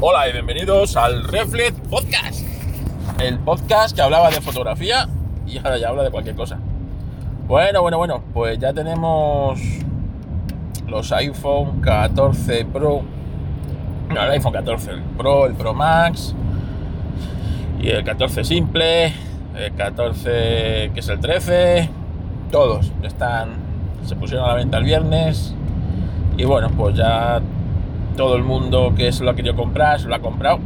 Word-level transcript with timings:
Hola 0.00 0.28
y 0.28 0.32
bienvenidos 0.32 0.96
al 0.96 1.24
Reflex 1.24 1.72
Podcast. 1.90 2.46
El 3.20 3.40
podcast 3.40 3.96
que 3.96 4.00
hablaba 4.00 4.30
de 4.30 4.40
fotografía 4.40 5.08
y 5.44 5.58
ahora 5.58 5.76
ya 5.76 5.88
habla 5.88 6.04
de 6.04 6.12
cualquier 6.12 6.36
cosa. 6.36 6.60
Bueno, 7.48 7.82
bueno, 7.82 7.98
bueno, 7.98 8.22
pues 8.32 8.60
ya 8.60 8.72
tenemos 8.72 9.58
los 10.86 11.10
iPhone 11.10 11.80
14 11.80 12.64
Pro. 12.66 13.02
No, 14.08 14.22
el 14.22 14.30
iPhone 14.30 14.52
14 14.52 14.92
el 14.92 15.00
Pro, 15.02 15.46
el 15.46 15.54
Pro 15.54 15.74
Max 15.74 16.32
y 17.80 17.88
el 17.88 18.04
14 18.04 18.44
simple, 18.44 19.12
el 19.56 19.74
14 19.76 20.92
que 20.94 21.00
es 21.00 21.08
el 21.08 21.18
13. 21.18 21.90
Todos 22.52 22.92
están, 23.02 23.48
se 24.06 24.14
pusieron 24.14 24.44
a 24.44 24.50
la 24.50 24.54
venta 24.54 24.78
el 24.78 24.84
viernes 24.84 25.56
y 26.36 26.44
bueno, 26.44 26.70
pues 26.76 26.94
ya 26.94 27.42
todo 28.18 28.34
el 28.34 28.42
mundo 28.42 28.94
que 28.96 29.12
se 29.12 29.22
lo 29.22 29.30
ha 29.30 29.36
querido 29.36 29.54
comprar, 29.54 30.00
se 30.00 30.08
lo 30.08 30.14
ha 30.16 30.18
comprado. 30.18 30.58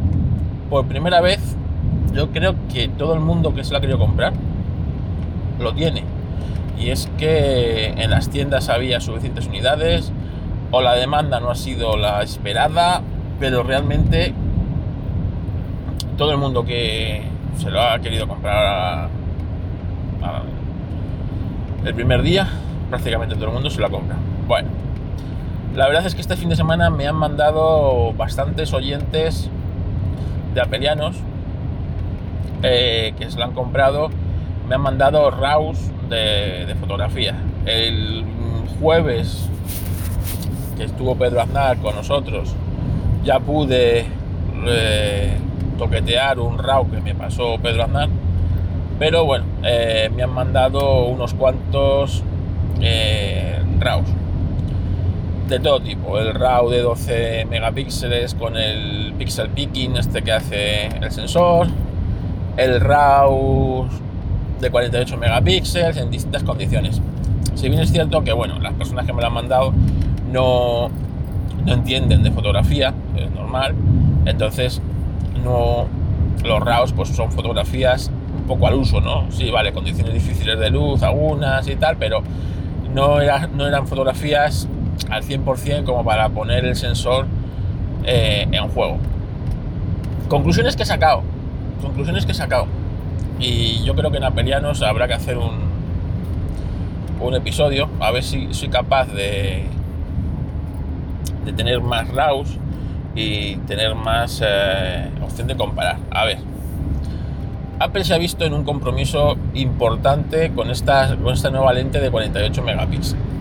Por 0.71 0.87
primera 0.87 1.21
vez, 1.21 1.55
yo 2.15 2.31
creo 2.31 2.55
que 2.73 2.89
todo 2.89 3.13
el 3.13 3.21
mundo 3.21 3.55
que 3.55 3.63
se 3.63 3.73
lo 3.73 3.77
ha 3.77 3.81
querido 3.83 3.99
comprar 3.99 4.33
lo 5.61 5.75
tiene. 5.75 6.03
Y 6.81 6.89
es 6.89 7.11
que 7.19 7.89
en 7.89 8.11
las 8.11 8.31
tiendas 8.31 8.71
había 8.71 9.01
suficientes 9.01 9.49
unidades, 9.49 10.11
o 10.71 10.81
la 10.81 10.95
demanda 10.95 11.41
no 11.41 11.51
ha 11.51 11.55
sido 11.55 11.99
la 11.99 12.23
esperada, 12.23 13.03
pero 13.39 13.63
realmente 13.63 14.33
todo 16.17 16.33
el 16.33 16.39
mundo 16.39 16.65
que 16.65 17.23
se 17.59 17.71
lo 17.71 17.83
ha 17.83 17.99
querido 17.99 18.27
comprar 18.27 19.11
el 21.85 21.95
primer 21.95 22.23
día, 22.23 22.49
prácticamente 22.89 23.35
todo 23.35 23.49
el 23.49 23.53
mundo 23.53 23.69
se 23.69 23.79
lo 23.79 23.89
ha 23.89 23.91
comprado. 23.91 24.23
Bueno, 24.49 24.69
la 25.75 25.87
verdad 25.87 26.05
es 26.05 26.15
que 26.15 26.21
este 26.21 26.37
fin 26.37 26.51
de 26.51 26.57
semana 26.57 26.91
me 26.91 27.07
han 27.07 27.17
mandado 27.17 28.13
bastantes 28.13 28.75
oyentes 28.75 29.49
de 30.55 30.61
apelianos 30.61 31.17
eh, 32.63 33.15
que 33.19 33.31
se 33.31 33.39
lo 33.39 33.45
han 33.45 33.53
comprado. 33.53 34.11
Me 34.69 34.75
han 34.75 34.83
mandado 34.83 35.31
RAWs 35.31 35.79
de, 36.11 36.77
fotografía. 36.79 37.35
El 37.65 38.25
jueves 38.81 39.49
que 40.77 40.85
estuvo 40.85 41.17
Pedro 41.17 41.41
Aznar 41.41 41.79
con 41.79 41.95
nosotros, 41.95 42.55
ya 43.25 43.41
pude 43.41 44.05
eh, 44.67 45.39
toquetear 45.79 46.39
un 46.39 46.59
RAW 46.59 46.91
que 46.91 47.01
me 47.01 47.15
pasó 47.15 47.57
Pedro 47.63 47.85
Aznar. 47.85 48.11
Pero 48.99 49.25
bueno, 49.25 49.47
eh, 49.65 50.11
me 50.15 50.23
han 50.23 50.33
mandado 50.33 51.07
unos 51.07 51.33
cuantos 51.33 52.23
RAWs 53.81 54.22
de 55.49 55.61
todo 55.61 55.81
tipo. 55.81 56.19
El 56.19 56.35
RAW 56.35 56.69
de 56.71 56.81
12 56.81 57.47
megapíxeles 57.47 58.35
con 58.35 58.57
el 58.57 59.13
pixel 59.19 59.49
picking, 59.51 59.97
este 59.97 60.23
que 60.23 60.33
hace 60.33 60.87
el 60.87 61.11
sensor. 61.11 61.69
El 62.57 62.81
RAW 62.81 63.89
de 64.61 64.71
48 64.71 65.17
megapíxeles 65.17 65.97
en 65.97 66.11
distintas 66.11 66.43
condiciones. 66.43 67.01
Si 67.55 67.69
bien 67.69 67.81
es 67.81 67.91
cierto 67.91 68.23
que, 68.25 68.33
bueno, 68.33 68.59
las 68.61 68.73
personas 68.75 69.07
que 69.07 69.13
me 69.13 69.21
lo 69.21 69.29
han 69.29 69.35
mandado 69.35 69.73
no, 70.31 70.91
no 71.65 71.73
entienden 71.73 72.23
de 72.23 72.31
fotografía, 72.31 72.95
es 73.17 73.31
normal. 73.31 73.75
Entonces, 74.25 74.81
no, 75.45 75.87
los 76.45 76.61
RAWs 76.61 76.93
pues 76.93 77.11
son 77.11 77.31
fotografías 77.31 78.11
un 78.37 78.45
poco 78.45 78.67
al 78.67 78.75
uso, 78.75 79.01
¿no? 79.01 79.31
Sí, 79.31 79.51
vale, 79.51 79.73
condiciones 79.73 80.15
difíciles 80.15 80.59
de 80.59 80.71
luz, 80.71 81.03
algunas 81.03 81.67
y 81.69 81.77
tal, 81.77 81.97
pero 81.97 82.23
no, 82.93 83.21
era, 83.21 83.47
no 83.47 83.67
eran 83.67 83.87
fotografías 83.87 84.69
al 85.11 85.23
100% 85.23 85.85
como 85.85 86.05
para 86.05 86.29
poner 86.31 86.65
el 86.65 86.77
sensor 86.77 87.27
eh, 88.05 88.47
en 88.51 88.69
juego. 88.69 88.99
Conclusiones 90.29 90.77
que 90.77 90.83
he 90.83 90.87
sacado. 90.87 91.23
Conclusiones 91.81 92.25
que 92.27 92.33
he 92.33 92.35
sacado. 92.35 92.67
Y 93.39 93.83
yo 93.85 93.95
creo 93.95 94.11
que 94.11 94.19
en 94.19 94.25
Apelianos 94.25 94.83
habrá 94.83 95.09
que 95.09 95.15
hacer 95.15 95.37
un, 95.37 95.61
un 97.21 97.35
episodio, 97.35 97.89
a 98.01 98.11
ver 98.11 98.23
si 98.23 98.53
soy 98.55 98.69
capaz 98.69 99.07
de, 99.07 99.65
de 101.45 101.53
tener 101.53 101.81
más 101.81 102.09
RAWs 102.09 102.59
y 103.15 103.57
tener 103.57 103.95
más 103.95 104.43
eh, 104.45 105.11
opción 105.23 105.49
de 105.49 105.57
comparar. 105.57 105.99
A 106.11 106.25
ver, 106.25 106.39
Apple 107.79 108.05
se 108.05 108.15
ha 108.15 108.19
visto 108.19 108.45
en 108.45 108.55
un 108.55 108.65
compromiso 108.65 109.37
importante 109.55 110.53
con 110.53 110.71
esta, 110.71 111.17
con 111.17 111.35
esta 111.35 111.51
nueva 111.51 111.73
lente 111.73 112.01
de 112.01 112.11
48 112.11 112.63
megapíxeles 112.63 113.32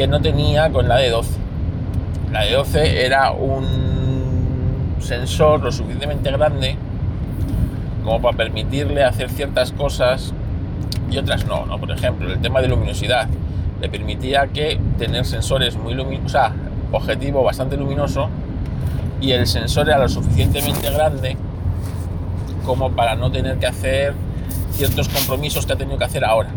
que 0.00 0.08
no 0.08 0.22
tenía 0.22 0.70
con 0.70 0.88
la 0.88 0.96
de 0.96 1.10
12. 1.10 1.30
La 2.32 2.44
de 2.44 2.52
12 2.52 3.04
era 3.04 3.32
un 3.32 4.96
sensor 4.98 5.60
lo 5.60 5.70
suficientemente 5.70 6.30
grande 6.32 6.74
como 8.02 8.22
para 8.22 8.34
permitirle 8.34 9.04
hacer 9.04 9.28
ciertas 9.28 9.72
cosas 9.72 10.32
y 11.10 11.18
otras 11.18 11.44
no, 11.44 11.66
¿no? 11.66 11.78
Por 11.78 11.90
ejemplo, 11.90 12.32
el 12.32 12.40
tema 12.40 12.62
de 12.62 12.68
luminosidad 12.68 13.28
le 13.78 13.90
permitía 13.90 14.46
que 14.46 14.80
tener 14.96 15.26
sensores 15.26 15.76
muy 15.76 15.92
luminosos, 15.92 16.24
o 16.24 16.30
sea, 16.30 16.54
objetivo 16.92 17.44
bastante 17.44 17.76
luminoso 17.76 18.30
y 19.20 19.32
el 19.32 19.46
sensor 19.46 19.90
era 19.90 19.98
lo 19.98 20.08
suficientemente 20.08 20.90
grande 20.90 21.36
como 22.64 22.90
para 22.90 23.16
no 23.16 23.30
tener 23.30 23.58
que 23.58 23.66
hacer 23.66 24.14
ciertos 24.72 25.10
compromisos 25.10 25.66
que 25.66 25.74
ha 25.74 25.76
tenido 25.76 25.98
que 25.98 26.04
hacer 26.04 26.24
ahora. 26.24 26.48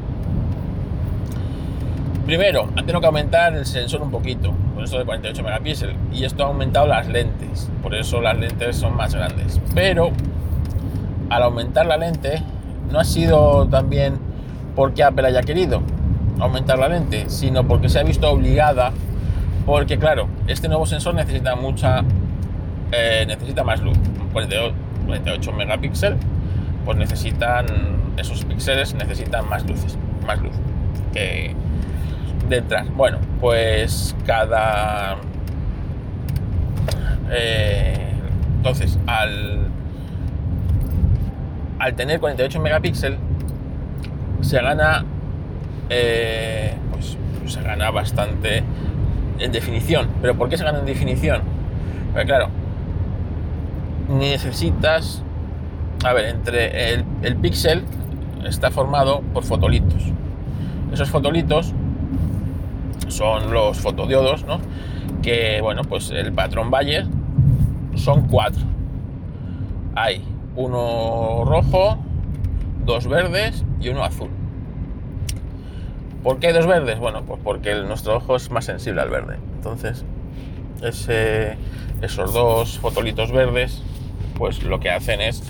Primero, 2.25 2.69
ha 2.73 2.77
tenido 2.77 3.01
que 3.01 3.05
aumentar 3.05 3.53
el 3.53 3.65
sensor 3.65 4.01
un 4.01 4.09
poquito, 4.09 4.53
por 4.73 4.85
eso 4.85 4.97
de 4.97 5.03
48 5.03 5.43
megapíxeles, 5.43 5.95
y 6.13 6.23
esto 6.23 6.43
ha 6.43 6.47
aumentado 6.47 6.87
las 6.87 7.07
lentes, 7.07 7.69
por 7.81 7.93
eso 7.93 8.21
las 8.21 8.37
lentes 8.37 8.77
son 8.77 8.95
más 8.95 9.13
grandes. 9.13 9.59
Pero 9.75 10.11
al 11.29 11.43
aumentar 11.43 11.85
la 11.85 11.97
lente, 11.97 12.41
no 12.89 12.99
ha 12.99 13.03
sido 13.03 13.67
también 13.67 14.17
porque 14.73 15.03
Apple 15.03 15.27
haya 15.27 15.41
querido 15.41 15.81
aumentar 16.39 16.79
la 16.79 16.87
lente, 16.87 17.25
sino 17.29 17.67
porque 17.67 17.89
se 17.89 17.99
ha 17.99 18.03
visto 18.03 18.31
obligada, 18.31 18.93
porque 19.65 19.99
claro, 19.99 20.29
este 20.47 20.69
nuevo 20.69 20.85
sensor 20.85 21.15
necesita 21.15 21.57
mucha, 21.57 22.05
eh, 22.93 23.25
necesita 23.27 23.65
más 23.65 23.81
luz, 23.81 23.97
48, 24.31 24.73
48 25.07 25.51
megapíxeles, 25.51 26.19
pues 26.85 26.97
necesitan 26.97 27.65
esos 28.15 28.45
píxeles 28.45 28.93
necesitan 28.93 29.49
más 29.49 29.67
luces, 29.67 29.97
más 30.25 30.39
luz 30.41 30.53
detrás. 32.53 32.87
Bueno, 32.95 33.19
pues 33.39 34.15
cada... 34.25 35.17
Eh, 37.31 38.13
entonces, 38.57 38.97
al, 39.07 39.67
al 41.79 41.95
tener 41.95 42.19
48 42.19 42.59
megapíxeles, 42.59 43.19
se 44.41 44.61
gana, 44.61 45.05
eh, 45.89 46.73
pues 46.91 47.17
se 47.45 47.61
gana 47.61 47.91
bastante 47.91 48.63
en 49.39 49.51
definición. 49.51 50.07
¿Pero 50.21 50.35
por 50.35 50.49
qué 50.49 50.57
se 50.57 50.63
gana 50.63 50.79
en 50.79 50.85
definición? 50.85 51.41
Porque 52.11 52.27
claro, 52.27 52.49
necesitas, 54.09 55.23
a 56.05 56.13
ver, 56.13 56.25
entre 56.25 56.93
el, 56.93 57.05
el 57.21 57.35
píxel 57.35 57.83
está 58.45 58.71
formado 58.71 59.21
por 59.33 59.43
fotolitos. 59.43 60.03
Esos 60.91 61.09
fotolitos 61.09 61.73
son 63.07 63.51
los 63.53 63.79
fotodiodos, 63.79 64.45
¿no? 64.45 64.59
Que, 65.21 65.59
bueno, 65.61 65.83
pues 65.83 66.11
el 66.11 66.33
patrón 66.33 66.71
Bayer 66.71 67.05
son 67.95 68.27
cuatro. 68.27 68.61
Hay 69.95 70.23
uno 70.55 71.43
rojo, 71.45 71.97
dos 72.85 73.07
verdes 73.07 73.63
y 73.79 73.89
uno 73.89 74.03
azul. 74.03 74.29
¿Por 76.23 76.39
qué 76.39 76.53
dos 76.53 76.65
verdes? 76.65 76.99
Bueno, 76.99 77.23
pues 77.25 77.39
porque 77.43 77.75
nuestro 77.75 78.17
ojo 78.17 78.35
es 78.35 78.49
más 78.49 78.65
sensible 78.65 79.01
al 79.01 79.09
verde. 79.09 79.37
Entonces, 79.55 80.05
ese, 80.81 81.57
esos 82.01 82.33
dos 82.33 82.79
fotolitos 82.79 83.31
verdes, 83.31 83.83
pues 84.37 84.63
lo 84.63 84.79
que 84.79 84.89
hacen 84.89 85.21
es 85.21 85.43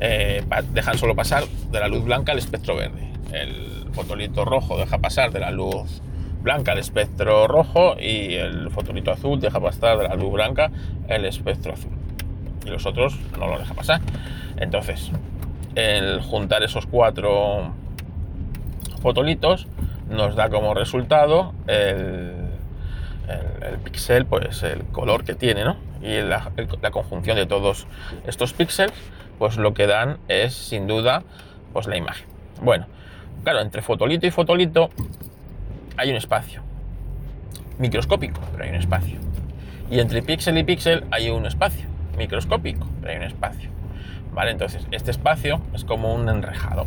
eh, 0.00 0.44
dejan 0.72 0.98
solo 0.98 1.16
pasar 1.16 1.44
de 1.70 1.80
la 1.80 1.88
luz 1.88 2.04
blanca 2.04 2.32
al 2.32 2.38
espectro 2.38 2.76
verde. 2.76 3.10
El 3.32 3.86
fotolito 3.92 4.44
rojo 4.44 4.78
deja 4.78 4.98
pasar 4.98 5.32
de 5.32 5.40
la 5.40 5.50
luz 5.50 6.02
blanca 6.48 6.72
el 6.72 6.78
espectro 6.78 7.46
rojo 7.46 7.96
y 8.00 8.36
el 8.36 8.70
fotonito 8.70 9.10
azul 9.10 9.38
deja 9.38 9.60
pasar 9.60 9.98
de 9.98 10.08
la 10.08 10.14
luz 10.14 10.32
blanca 10.32 10.70
el 11.06 11.26
espectro 11.26 11.74
azul. 11.74 11.90
Y 12.64 12.70
los 12.70 12.86
otros 12.86 13.18
no 13.38 13.48
lo 13.48 13.58
deja 13.58 13.74
pasar. 13.74 14.00
Entonces, 14.56 15.10
el 15.74 16.22
juntar 16.22 16.62
esos 16.62 16.86
cuatro 16.86 17.74
fotolitos 19.02 19.66
nos 20.08 20.36
da 20.36 20.48
como 20.48 20.72
resultado 20.72 21.52
el, 21.66 22.32
el, 23.60 23.78
píxel, 23.84 24.24
pues 24.24 24.62
el 24.62 24.84
color 24.84 25.24
que 25.24 25.34
tiene, 25.34 25.64
¿no? 25.64 25.76
Y 26.00 26.22
la, 26.22 26.50
la, 26.80 26.90
conjunción 26.90 27.36
de 27.36 27.44
todos 27.44 27.86
estos 28.26 28.54
píxeles, 28.54 28.94
pues 29.38 29.58
lo 29.58 29.74
que 29.74 29.86
dan 29.86 30.16
es 30.28 30.54
sin 30.54 30.86
duda, 30.86 31.24
pues 31.74 31.86
la 31.88 31.98
imagen. 31.98 32.26
Bueno, 32.62 32.86
claro, 33.44 33.60
entre 33.60 33.82
fotolito 33.82 34.26
y 34.26 34.30
fotolito 34.30 34.88
hay 35.98 36.10
un 36.10 36.16
espacio. 36.16 36.62
Microscópico, 37.78 38.40
pero 38.52 38.64
hay 38.64 38.70
un 38.70 38.76
espacio. 38.76 39.18
Y 39.90 40.00
entre 40.00 40.22
píxel 40.22 40.56
y 40.58 40.64
píxel 40.64 41.04
hay 41.10 41.28
un 41.30 41.44
espacio. 41.44 41.86
microscópico, 42.16 42.86
pero 43.00 43.12
hay 43.12 43.18
un 43.18 43.24
espacio. 43.24 43.70
¿Vale? 44.32 44.50
Entonces, 44.52 44.86
este 44.90 45.10
espacio 45.10 45.60
es 45.74 45.84
como 45.84 46.14
un 46.14 46.28
enrejado. 46.28 46.86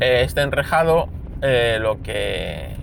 Este 0.00 0.40
enrejado 0.40 1.08
eh, 1.42 1.78
lo 1.80 2.00
que 2.02 2.76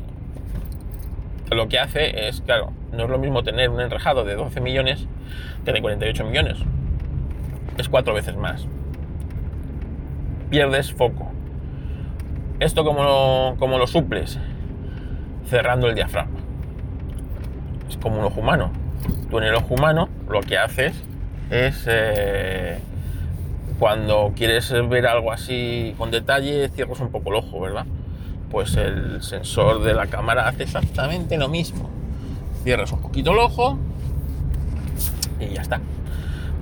lo 1.49 1.69
que 1.69 1.79
hace 1.79 2.27
es, 2.27 2.41
claro, 2.41 2.71
no 2.91 3.05
es 3.05 3.09
lo 3.09 3.17
mismo 3.19 3.43
tener 3.43 3.69
un 3.69 3.79
enrejado 3.79 4.25
de 4.25 4.35
12 4.35 4.59
millones 4.59 5.07
que 5.65 5.71
de 5.71 5.81
48 5.81 6.25
millones. 6.25 6.57
Es 7.77 7.87
cuatro 7.89 8.13
veces 8.13 8.35
más. 8.35 8.67
Pierdes 10.49 10.91
foco. 10.91 11.31
¿Esto 12.59 12.83
como 12.83 13.03
lo, 13.03 13.77
lo 13.77 13.87
suples? 13.87 14.39
Cerrando 15.45 15.87
el 15.87 15.95
diafragma. 15.95 16.39
Es 17.87 17.97
como 17.97 18.19
un 18.19 18.25
ojo 18.25 18.39
humano. 18.39 18.71
Tú 19.29 19.37
en 19.37 19.43
el 19.43 19.53
ojo 19.53 19.75
humano 19.75 20.09
lo 20.27 20.41
que 20.41 20.57
haces 20.57 21.03
es 21.51 21.85
eh, 21.87 22.79
cuando 23.77 24.33
quieres 24.35 24.73
ver 24.89 25.05
algo 25.05 25.31
así 25.31 25.93
con 25.99 26.09
detalle, 26.09 26.69
cierras 26.69 26.99
un 26.99 27.11
poco 27.11 27.29
el 27.29 27.35
ojo, 27.35 27.61
¿verdad? 27.61 27.85
Pues 28.49 28.75
el 28.75 29.21
sensor 29.21 29.83
de 29.83 29.93
la 29.93 30.07
cámara 30.07 30.47
hace 30.47 30.63
exactamente 30.63 31.37
lo 31.37 31.49
mismo. 31.49 31.91
Cierras 32.63 32.91
un 32.91 33.01
poquito 33.01 33.33
el 33.33 33.39
ojo 33.39 33.77
y 35.39 35.53
ya 35.53 35.61
está. 35.61 35.79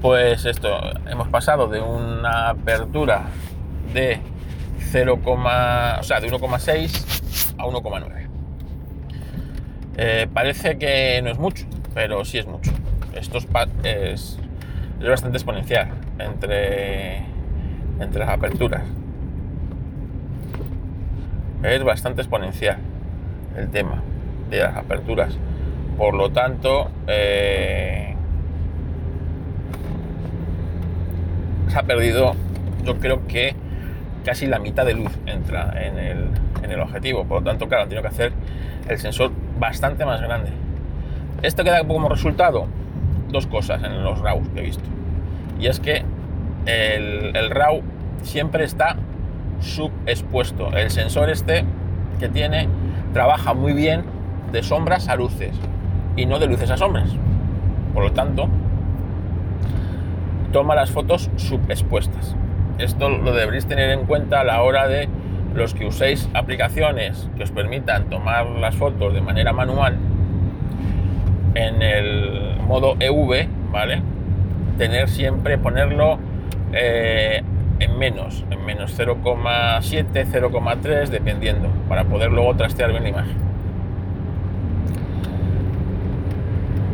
Pues 0.02 0.46
esto, 0.46 0.78
hemos 1.08 1.30
pasado 1.30 1.68
de 1.68 1.80
una 1.80 2.50
apertura 2.50 3.28
de 3.94 4.20
0, 4.96 5.20
o 5.26 6.04
sea, 6.04 6.22
de 6.22 6.32
1,6 6.32 7.56
a 7.58 7.66
1,9. 7.66 8.28
Eh, 9.98 10.28
parece 10.34 10.78
que 10.78 11.20
no 11.22 11.32
es 11.32 11.38
mucho, 11.38 11.66
pero 11.94 12.24
sí 12.24 12.38
es 12.38 12.48
mucho. 12.48 12.72
Esto 13.14 13.40
es, 13.40 13.48
es, 13.84 14.40
es 15.02 15.10
bastante 15.10 15.38
exponencial 15.38 15.90
entre, 16.18 17.18
entre 18.00 18.20
las 18.20 18.30
aperturas. 18.30 18.84
Es 21.62 21.84
bastante 21.84 22.22
exponencial 22.22 22.78
el 23.58 23.70
tema 23.72 24.02
de 24.50 24.60
las 24.60 24.78
aperturas. 24.78 25.38
Por 25.98 26.14
lo 26.14 26.32
tanto, 26.32 26.90
eh, 27.08 28.16
se 31.68 31.78
ha 31.78 31.84
perdido, 31.84 32.34
yo 32.86 32.98
creo 32.98 33.28
que 33.28 33.65
casi 34.26 34.48
la 34.48 34.60
mitad 34.60 34.86
de 34.86 34.96
luz 34.96 35.12
entra 35.28 35.74
en 35.82 35.98
el, 35.98 36.30
en 36.64 36.72
el 36.72 36.80
objetivo. 36.82 37.24
Por 37.26 37.40
lo 37.40 37.44
tanto, 37.50 37.70
claro, 37.70 37.88
tengo 37.88 38.02
que 38.02 38.08
hacer 38.10 38.34
el 38.90 38.98
sensor 38.98 39.32
bastante 39.60 40.04
más 40.04 40.22
grande. 40.22 40.50
Esto 41.42 41.64
queda 41.64 41.84
como 41.86 42.10
resultado 42.10 42.68
dos 43.30 43.48
cosas 43.48 43.84
en 43.84 44.04
los 44.04 44.20
RAWs 44.20 44.50
que 44.50 44.60
he 44.60 44.64
visto. 44.64 44.84
Y 45.60 45.68
es 45.68 45.80
que 45.80 46.04
el, 46.66 47.36
el 47.36 47.50
RAW 47.52 47.82
siempre 48.24 48.64
está 48.64 48.98
subexpuesto. 49.62 50.76
El 50.76 50.90
sensor 50.90 51.30
este 51.30 51.64
que 52.20 52.28
tiene 52.28 52.68
trabaja 53.14 53.54
muy 53.54 53.74
bien 53.74 54.04
de 54.52 54.64
sombras 54.64 55.08
a 55.08 55.16
luces 55.16 55.56
y 56.16 56.26
no 56.26 56.40
de 56.40 56.48
luces 56.48 56.72
a 56.72 56.78
sombras. 56.78 57.10
Por 57.94 58.04
lo 58.04 58.12
tanto, 58.12 58.50
toma 60.52 60.76
las 60.76 60.92
fotos 60.92 61.30
subexpuestas. 61.38 62.36
Esto 62.78 63.10
lo 63.10 63.34
deberéis 63.34 63.66
tener 63.66 63.92
en 63.92 64.06
cuenta 64.06 64.42
a 64.42 64.44
la 64.44 64.62
hora 64.62 64.88
de 64.88 65.08
los 65.54 65.74
que 65.74 65.86
uséis 65.86 66.30
aplicaciones 66.34 67.30
que 67.38 67.44
os 67.44 67.52
permitan 67.52 68.10
tomar 68.10 68.46
las 68.46 68.76
fotos 68.76 69.14
de 69.14 69.22
manera 69.22 69.54
manual 69.54 69.98
en 71.56 71.82
el 71.82 72.58
modo 72.68 72.98
EV, 73.00 73.48
¿vale? 73.72 74.02
Tener 74.78 75.08
siempre, 75.08 75.58
ponerlo 75.58 76.20
eh, 76.74 77.42
en 77.80 77.98
menos, 77.98 78.44
en 78.52 78.66
menos 78.66 79.00
0,7, 79.00 80.26
0,3, 80.26 81.08
dependiendo, 81.08 81.70
para 81.88 82.04
poder 82.04 82.32
luego 82.32 82.56
trastear 82.56 82.92
bien 82.92 83.04
la 83.04 83.10
imagen. 83.10 83.38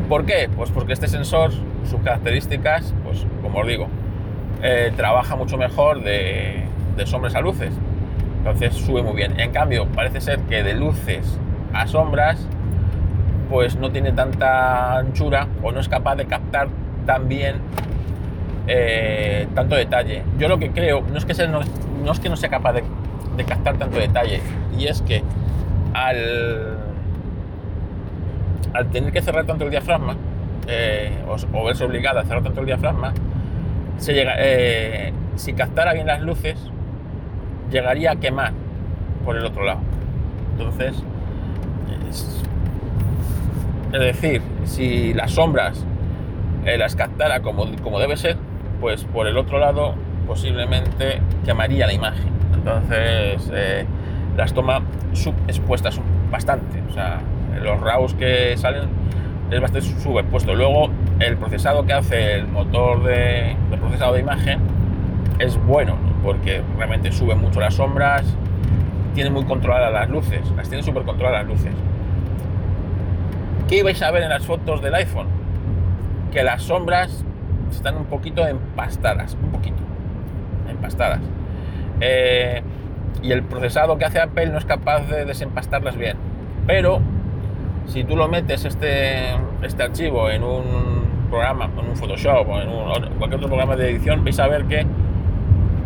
¿Por 0.08 0.26
qué? 0.26 0.50
Pues 0.56 0.70
porque 0.70 0.94
este 0.94 1.08
sensor, 1.08 1.52
sus 1.90 2.02
características, 2.02 2.94
pues 3.04 3.26
como 3.42 3.60
os 3.60 3.68
digo, 3.68 3.88
eh, 4.64 4.92
trabaja 4.96 5.36
mucho 5.36 5.58
mejor 5.58 6.04
de, 6.04 6.64
de 6.98 7.06
sombras 7.06 7.36
a 7.36 7.42
luces. 7.42 7.74
Entonces 8.38 8.74
sube 8.76 9.04
muy 9.04 9.16
bien. 9.16 9.40
En 9.40 9.52
cambio, 9.52 9.88
parece 9.88 10.22
ser 10.22 10.40
que 10.42 10.64
de 10.64 10.74
luces 10.74 11.40
a 11.74 11.88
sombras, 11.88 12.48
pues 13.50 13.76
no 13.76 13.92
tiene 13.92 14.12
tanta 14.12 14.98
anchura 14.98 15.48
o 15.62 15.72
no 15.72 15.80
es 15.80 15.90
capaz 15.90 16.16
de 16.16 16.26
captar 16.26 16.70
tan 17.06 17.28
bien 17.28 17.58
eh, 18.68 19.48
tanto 19.56 19.76
detalle. 19.76 20.24
Yo 20.38 20.48
lo 20.48 20.60
que 20.60 20.72
creo 20.72 21.02
no 21.02 21.18
es 21.18 21.26
que, 21.26 21.34
sea, 21.34 21.48
no, 21.48 21.62
es 21.62 22.20
que 22.20 22.30
no 22.30 22.36
sea 22.36 22.50
capaz 22.50 22.74
de, 22.74 22.84
captar 23.46 23.78
tanto 23.78 23.98
detalle, 23.98 24.40
y 24.78 24.86
es 24.86 25.02
que 25.02 25.24
al, 25.94 26.78
tener 28.92 29.12
que 29.12 29.22
cerrar 29.22 29.46
tanto 29.46 29.66
el 29.66 29.72
diafragma, 29.72 30.16
eh, 30.68 31.12
o, 31.28 31.66
verse 31.66 31.84
obligada 31.84 32.22
a 32.22 32.24
cerrar 32.24 32.44
tanto 32.44 32.60
el 32.60 32.68
diafragma, 32.68 33.14
se 34.02 34.14
eh, 34.16 35.14
si 35.36 35.54
captara 35.54 35.94
bien 35.94 36.08
las 36.08 36.22
luces, 36.22 36.58
llegaría 37.70 38.12
a 38.12 38.16
quemar 38.16 38.52
por 39.24 39.38
el 39.38 39.46
otro 39.46 39.64
lado. 39.64 39.80
Entonces, 40.54 41.04
es, 43.94 44.00
decir, 44.00 44.42
si 44.66 45.14
las 45.14 45.32
sombras 45.32 45.86
las 46.66 46.96
captara 46.96 47.42
como, 47.42 47.66
como 47.84 48.00
debe 48.00 48.18
ser, 48.18 48.38
pues 48.80 49.04
por 49.04 49.28
el 49.28 49.38
otro 49.38 49.60
lado 49.60 49.96
posiblemente 50.28 51.22
quemaría 51.46 51.86
la 51.88 51.94
imagen. 51.94 52.30
Entonces 52.54 53.52
eh, 53.54 53.86
las 54.36 54.54
toma 54.54 54.82
subexpuestas 55.14 56.00
bastante. 56.32 56.82
O 56.90 56.94
sea, 56.94 57.20
los 57.62 57.80
RAWs 57.80 58.16
que 58.16 58.58
salen 58.58 58.90
es 59.52 59.62
bastante 59.62 59.88
subexpuesto. 59.88 60.56
Luego 60.56 60.90
el 61.22 61.38
procesado 61.38 61.86
que 61.86 61.94
hace 61.94 62.36
el 62.36 62.48
motor 62.48 63.04
de, 63.04 63.56
procesado 63.80 64.14
de 64.14 64.22
imagen 64.22 64.60
es 65.40 65.58
bueno, 65.66 65.96
porque 66.24 66.64
realmente 66.78 67.12
sube 67.12 67.36
mucho 67.36 67.60
las 67.60 67.76
sombras, 67.76 68.26
tiene 69.14 69.30
muy 69.30 69.44
controladas 69.46 69.94
las 69.94 70.10
luces, 70.10 70.42
las 70.56 70.68
tiene 70.68 70.84
súper 70.84 71.04
controladas 71.04 71.46
las 71.46 71.50
luces. 71.50 71.74
¿Qué 73.70 73.84
vais 73.84 74.02
a 74.02 74.12
ver 74.12 74.24
en 74.24 74.30
las 74.30 74.46
fotos 74.46 74.82
del 74.82 74.96
iPhone? 74.96 75.28
Que 76.32 76.44
las 76.44 76.64
sombras 76.64 77.24
están 77.70 77.98
un 77.98 78.06
poquito 78.06 78.46
empastadas, 78.48 79.38
un 79.42 79.52
poquito 79.52 79.82
empastadas. 80.70 81.22
Eh, 82.02 82.64
y 83.22 83.32
el 83.32 83.44
procesado 83.44 83.98
que 83.98 84.06
hace 84.06 84.20
Apple 84.20 84.48
no 84.48 84.58
es 84.58 84.66
capaz 84.66 85.02
de 85.08 85.26
desempastarlas 85.26 85.96
bien. 85.98 86.18
Pero 86.66 87.00
si 87.88 88.04
tú 88.04 88.16
lo 88.16 88.28
metes 88.28 88.66
este, 88.66 89.36
este 89.62 89.84
archivo 89.84 90.30
en 90.30 90.44
un 90.44 91.01
programa, 91.32 91.70
en 91.78 91.90
un 91.90 91.96
Photoshop 91.96 92.48
o 92.48 92.62
en, 92.62 92.70
cualquier 93.18 93.36
otro 93.36 93.48
programa 93.48 93.76
de 93.76 93.90
edición, 93.90 94.24
vais 94.24 94.40
a 94.40 94.48
ver 94.48 94.66
que 94.66 94.86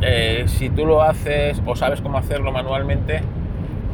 eh, 0.02 0.44
si 0.48 0.70
tú 0.70 0.86
lo 0.86 1.02
haces 1.02 1.62
o 1.66 1.76
sabes 1.76 2.02
cómo 2.02 2.18
hacerlo 2.18 2.52
manualmente, 2.52 3.22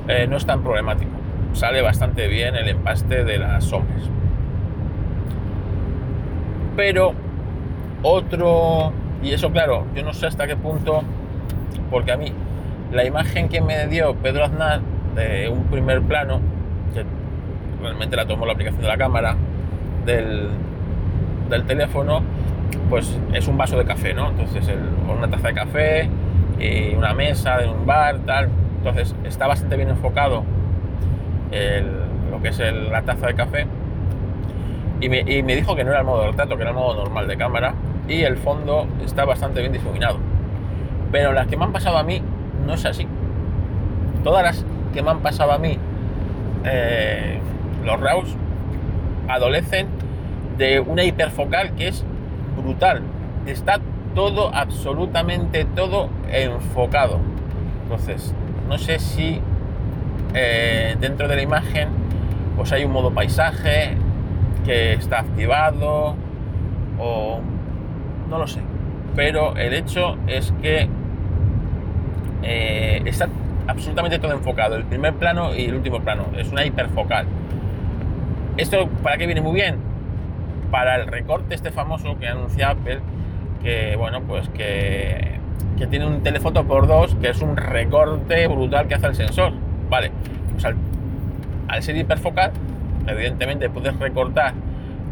eh, 0.08 0.26
no 0.28 0.38
es 0.38 0.46
tan 0.46 0.64
problemático. 0.64 1.12
Sale 1.54 1.82
bastante 1.82 2.28
bien 2.28 2.56
el 2.56 2.70
empaste 2.70 3.24
de 3.24 3.38
las 3.38 3.66
sombras. 3.66 4.10
Pero 6.76 7.14
otro, 8.02 8.94
y 9.22 9.34
eso 9.34 9.52
claro, 9.52 9.86
yo 9.94 10.04
no 10.04 10.14
sé 10.14 10.26
hasta 10.26 10.48
qué 10.48 10.56
punto, 10.56 11.04
porque 11.92 12.14
a 12.14 12.18
mí 12.18 12.32
la 12.92 13.06
imagen 13.06 13.50
que 13.50 13.62
me 13.62 13.88
dio 13.88 14.16
Pedro 14.16 14.46
Aznar 14.46 14.82
de 15.16 15.50
un 15.50 15.66
primer 15.66 16.02
plano, 16.02 16.40
que 16.94 17.06
realmente 17.82 18.16
la 18.16 18.26
tomó 18.26 18.46
la 18.46 18.54
aplicación 18.54 18.82
de 18.82 18.88
la 18.88 18.98
cámara 18.98 19.36
del, 20.06 20.50
del 21.52 21.66
teléfono, 21.66 22.22
pues 22.90 23.20
es 23.34 23.48
un 23.48 23.58
vaso 23.58 23.78
de 23.78 23.86
café, 23.86 24.14
¿no? 24.14 24.30
Entonces, 24.30 24.68
con 25.06 25.18
una 25.18 25.30
taza 25.30 25.50
de 25.50 25.54
café 25.54 26.10
y 26.60 26.96
una 26.96 27.14
mesa 27.14 27.58
de 27.60 27.70
un 27.70 27.86
bar, 27.86 28.20
tal. 28.26 28.50
Entonces, 28.78 29.16
está 29.24 29.46
bastante 29.48 29.76
bien 29.78 29.90
enfocado 29.90 30.44
lo 32.32 32.42
que 32.42 32.50
es 32.50 32.60
la 32.60 33.02
taza 33.04 33.28
de 33.28 33.36
café. 33.36 33.68
Y 35.00 35.10
me, 35.10 35.20
y 35.20 35.44
me, 35.44 35.56
dijo 35.56 35.76
que 35.76 35.84
no 35.84 35.92
era 35.92 36.00
el 36.00 36.06
modo 36.06 36.22
de 36.22 36.28
retrato, 36.28 36.56
que 36.56 36.62
era 36.62 36.72
el 36.72 36.78
modo 36.78 37.04
normal 37.04 37.28
de 37.28 37.36
cámara 37.36 37.74
y 38.08 38.24
el 38.24 38.38
fondo 38.38 38.88
está 39.04 39.26
bastante 39.26 39.62
bien 39.62 39.74
difuminado. 39.74 40.20
Pero 41.12 41.34
las 41.34 41.48
que 41.48 41.58
me 41.58 41.66
han 41.66 41.72
pasado 41.72 41.98
a 41.98 42.04
mí 42.04 42.22
no 42.66 42.74
es 42.74 42.86
así. 42.86 43.08
Todas 44.24 44.44
las 44.44 44.66
que 44.94 45.02
me 45.02 45.10
han 45.10 45.20
pasado 45.20 45.52
a 45.52 45.58
mí, 45.58 45.78
eh, 46.66 47.40
los 47.84 48.00
RAWs, 48.00 48.36
adolecen 49.28 49.88
de 50.62 50.80
una 50.80 51.04
hiperfocal 51.04 51.74
que 51.74 51.88
es 51.88 52.06
brutal. 52.56 53.02
Está 53.48 53.80
todo, 54.14 54.54
absolutamente 54.54 55.66
todo 55.66 56.10
enfocado. 56.32 57.20
Entonces, 57.84 58.36
no 58.70 58.78
sé 58.78 59.00
si 59.00 59.42
eh, 60.36 60.96
dentro 61.00 61.28
de 61.28 61.36
la 61.36 61.42
imagen 61.42 61.90
pues 62.56 62.72
hay 62.74 62.84
un 62.86 62.92
modo 62.92 63.12
paisaje 63.12 63.98
que 64.64 64.94
está 64.94 65.22
activado 65.22 66.16
o 67.00 67.40
no 68.30 68.38
lo 68.38 68.46
sé. 68.46 68.60
Pero 69.16 69.56
el 69.58 69.74
hecho 69.74 70.18
es 70.28 70.54
que 70.62 70.88
eh, 72.44 73.02
está 73.06 73.28
absolutamente 73.66 74.20
todo 74.20 74.34
enfocado, 74.34 74.76
el 74.76 74.84
primer 74.84 75.16
plano 75.16 75.56
y 75.56 75.66
el 75.66 75.74
último 75.74 76.02
plano. 76.02 76.28
Es 76.38 76.52
una 76.52 76.64
hiperfocal. 76.64 77.26
¿Esto 78.58 78.88
para 79.02 79.18
qué 79.18 79.26
viene 79.26 79.42
muy 79.42 79.54
bien? 79.54 79.91
Para 80.72 80.96
el 80.96 81.08
recorte 81.08 81.54
este 81.54 81.70
famoso 81.72 82.18
que 82.18 82.28
anuncia 82.28 82.70
Apple, 82.70 83.00
que 83.62 83.96
bueno, 83.98 84.22
pues 84.22 84.50
que, 84.50 85.40
que 85.78 85.86
tiene 85.88 86.08
un 86.08 86.24
telefoto 86.24 86.64
por 86.64 86.88
dos, 86.88 87.16
que 87.16 87.30
es 87.30 87.42
un 87.42 87.58
recorte 87.58 88.48
brutal 88.48 88.88
que 88.88 88.96
hace 88.96 89.08
el 89.08 89.16
sensor. 89.16 89.54
Vale, 89.90 90.12
pues 90.54 90.64
al, 90.64 90.76
al 91.68 91.84
ser 91.84 91.98
hiperfocal, 91.98 92.52
evidentemente 93.06 93.70
puedes 93.70 93.98
recortar 94.00 94.54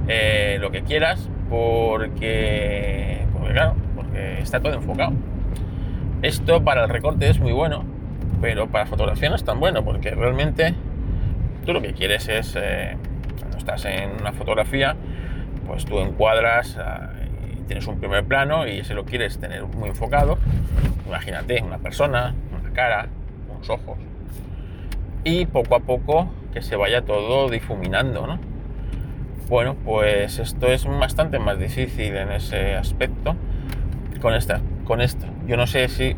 eh, 0.08 0.58
lo 0.62 0.72
que 0.72 0.84
quieras 0.84 1.30
porque, 1.50 3.26
porque, 3.34 3.54
claro, 3.54 3.76
porque 3.96 4.40
está 4.42 4.60
todo 4.60 4.74
enfocado. 4.74 5.12
Esto 6.22 6.64
para 6.64 6.84
el 6.84 6.90
recorte 6.90 7.30
es 7.30 7.40
muy 7.40 7.52
bueno, 7.52 7.84
pero 8.42 8.68
para 8.68 8.86
fotografía 8.86 9.30
no 9.30 9.36
es 9.36 9.44
tan 9.44 9.60
bueno 9.60 9.84
porque 9.84 10.12
realmente 10.12 10.74
tú 11.66 11.74
lo 11.74 11.82
que 11.82 11.94
quieres 11.94 12.28
es, 12.30 12.56
eh, 12.60 12.98
cuando 13.40 13.58
estás 13.58 13.86
en 13.86 14.12
una 14.22 14.32
fotografía, 14.32 14.96
pues 15.70 15.86
tú 15.86 16.00
encuadras 16.00 16.76
eh, 16.80 17.54
y 17.54 17.62
tienes 17.68 17.86
un 17.86 18.00
primer 18.00 18.26
plano 18.26 18.68
y 18.68 18.80
ese 18.80 18.96
lo 18.96 19.06
quieres 19.06 19.38
tener 19.38 19.64
muy 19.66 19.90
enfocado. 19.90 20.40
Imagínate 21.06 21.62
una 21.62 21.78
persona, 21.78 22.34
una 22.60 22.74
cara, 22.74 23.08
unos 23.54 23.70
ojos. 23.70 24.00
Y 25.24 25.46
poco 25.46 25.76
a 25.76 25.80
poco 25.82 26.32
que 26.52 26.64
se 26.64 26.76
vaya 26.76 27.04
todo 27.04 27.50
difuminando, 27.50 28.26
¿no? 28.26 28.40
Bueno, 29.48 29.76
pues 29.86 30.40
esto 30.40 30.68
es 30.68 30.86
bastante 30.86 31.38
más 31.38 31.60
difícil 31.60 32.16
en 32.16 32.32
ese 32.32 32.74
aspecto 32.74 33.36
con 34.22 34.34
esta, 34.34 34.62
con 34.86 35.02
esto. 35.02 35.28
Yo 35.46 35.56
no 35.56 35.68
sé 35.68 35.88
si, 35.88 36.16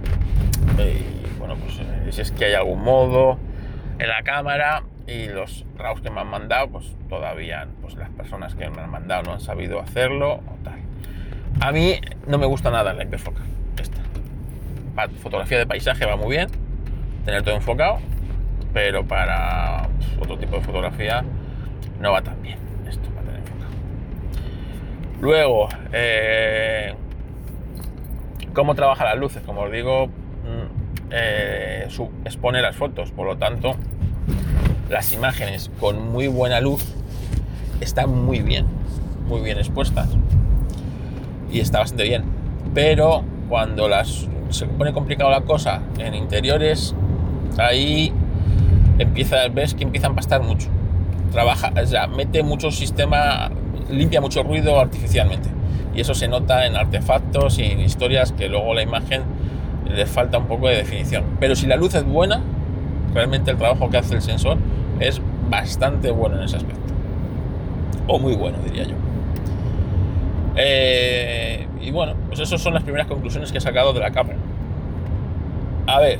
eh, 0.77 1.03
bueno, 1.39 1.55
pues 1.55 1.77
eh, 1.79 2.11
si 2.11 2.21
es 2.21 2.31
que 2.31 2.45
hay 2.45 2.53
algún 2.53 2.83
modo 2.83 3.37
en 3.99 4.07
la 4.07 4.23
cámara 4.23 4.83
y 5.07 5.27
los 5.27 5.65
RAWs 5.77 6.01
que 6.01 6.09
me 6.09 6.21
han 6.21 6.27
mandado, 6.27 6.69
pues 6.69 6.95
todavía, 7.09 7.67
pues 7.81 7.95
las 7.95 8.09
personas 8.09 8.55
que 8.55 8.69
me 8.69 8.81
han 8.81 8.89
mandado 8.89 9.23
no 9.23 9.33
han 9.33 9.41
sabido 9.41 9.79
hacerlo 9.79 10.35
o 10.35 10.57
tal. 10.63 10.79
A 11.59 11.71
mí 11.71 11.99
no 12.27 12.37
me 12.37 12.45
gusta 12.45 12.71
nada 12.71 12.93
la 12.93 13.03
hiperfoca. 13.03 13.41
Esta. 13.79 14.01
Para 14.95 15.11
fotografía 15.13 15.57
de 15.57 15.65
paisaje 15.65 16.05
va 16.05 16.15
muy 16.15 16.35
bien, 16.35 16.49
tener 17.25 17.43
todo 17.43 17.55
enfocado, 17.55 17.99
pero 18.73 19.05
para 19.05 19.87
otro 20.19 20.37
tipo 20.37 20.57
de 20.57 20.61
fotografía 20.61 21.23
no 21.99 22.11
va 22.11 22.21
tan 22.21 22.41
bien 22.41 22.57
esto 22.87 23.09
para 23.09 23.27
tener 23.27 23.41
enfocado. 23.41 23.71
Luego, 25.19 25.69
eh, 25.93 26.93
cómo 28.53 28.75
trabaja 28.75 29.05
las 29.05 29.17
luces, 29.17 29.43
como 29.43 29.61
os 29.61 29.71
digo, 29.71 30.07
mm, 30.07 31.09
eh, 31.11 31.87
expone 32.25 32.61
las 32.61 32.75
fotos, 32.75 33.11
por 33.11 33.27
lo 33.27 33.37
tanto, 33.37 33.75
las 34.91 35.13
imágenes 35.13 35.71
con 35.79 36.11
muy 36.11 36.27
buena 36.27 36.59
luz 36.59 36.83
están 37.79 38.13
muy 38.25 38.41
bien, 38.41 38.65
muy 39.25 39.39
bien 39.39 39.57
expuestas 39.57 40.09
y 41.49 41.61
está 41.61 41.79
bastante 41.79 42.03
bien. 42.03 42.23
Pero 42.73 43.23
cuando 43.47 43.87
las 43.87 44.27
se 44.49 44.65
pone 44.65 44.91
complicado 44.91 45.31
la 45.31 45.41
cosa 45.41 45.81
en 45.97 46.13
interiores, 46.13 46.93
ahí 47.57 48.11
empieza, 48.99 49.47
ves 49.47 49.73
que 49.73 49.83
empiezan 49.83 50.11
a 50.11 50.15
pastar 50.15 50.43
mucho. 50.43 50.67
Trabaja, 51.31 51.71
o 51.81 51.85
sea, 51.85 52.07
mete 52.07 52.43
mucho 52.43 52.69
sistema, 52.69 53.49
limpia 53.89 54.19
mucho 54.19 54.43
ruido 54.43 54.77
artificialmente. 54.77 55.47
Y 55.95 56.01
eso 56.01 56.13
se 56.13 56.27
nota 56.27 56.65
en 56.65 56.75
artefactos 56.75 57.59
y 57.59 57.63
en 57.63 57.79
historias 57.79 58.33
que 58.33 58.49
luego 58.49 58.73
la 58.73 58.81
imagen 58.81 59.21
le 59.89 60.05
falta 60.05 60.37
un 60.37 60.47
poco 60.47 60.67
de 60.67 60.75
definición. 60.75 61.23
Pero 61.39 61.55
si 61.55 61.65
la 61.65 61.77
luz 61.77 61.95
es 61.95 62.03
buena, 62.03 62.41
realmente 63.13 63.51
el 63.51 63.57
trabajo 63.57 63.89
que 63.89 63.97
hace 63.97 64.15
el 64.15 64.21
sensor 64.21 64.57
es 64.99 65.21
bastante 65.49 66.11
bueno 66.11 66.37
en 66.37 66.43
ese 66.43 66.57
aspecto. 66.57 66.93
O 68.07 68.19
muy 68.19 68.35
bueno, 68.35 68.57
diría 68.63 68.83
yo. 68.83 68.95
Eh, 70.55 71.67
y 71.81 71.91
bueno, 71.91 72.13
pues 72.27 72.39
esas 72.39 72.61
son 72.61 72.73
las 72.73 72.83
primeras 72.83 73.07
conclusiones 73.07 73.51
que 73.51 73.57
he 73.57 73.61
sacado 73.61 73.93
de 73.93 73.99
la 73.99 74.11
cámara. 74.11 74.37
A 75.87 75.99
ver, 75.99 76.19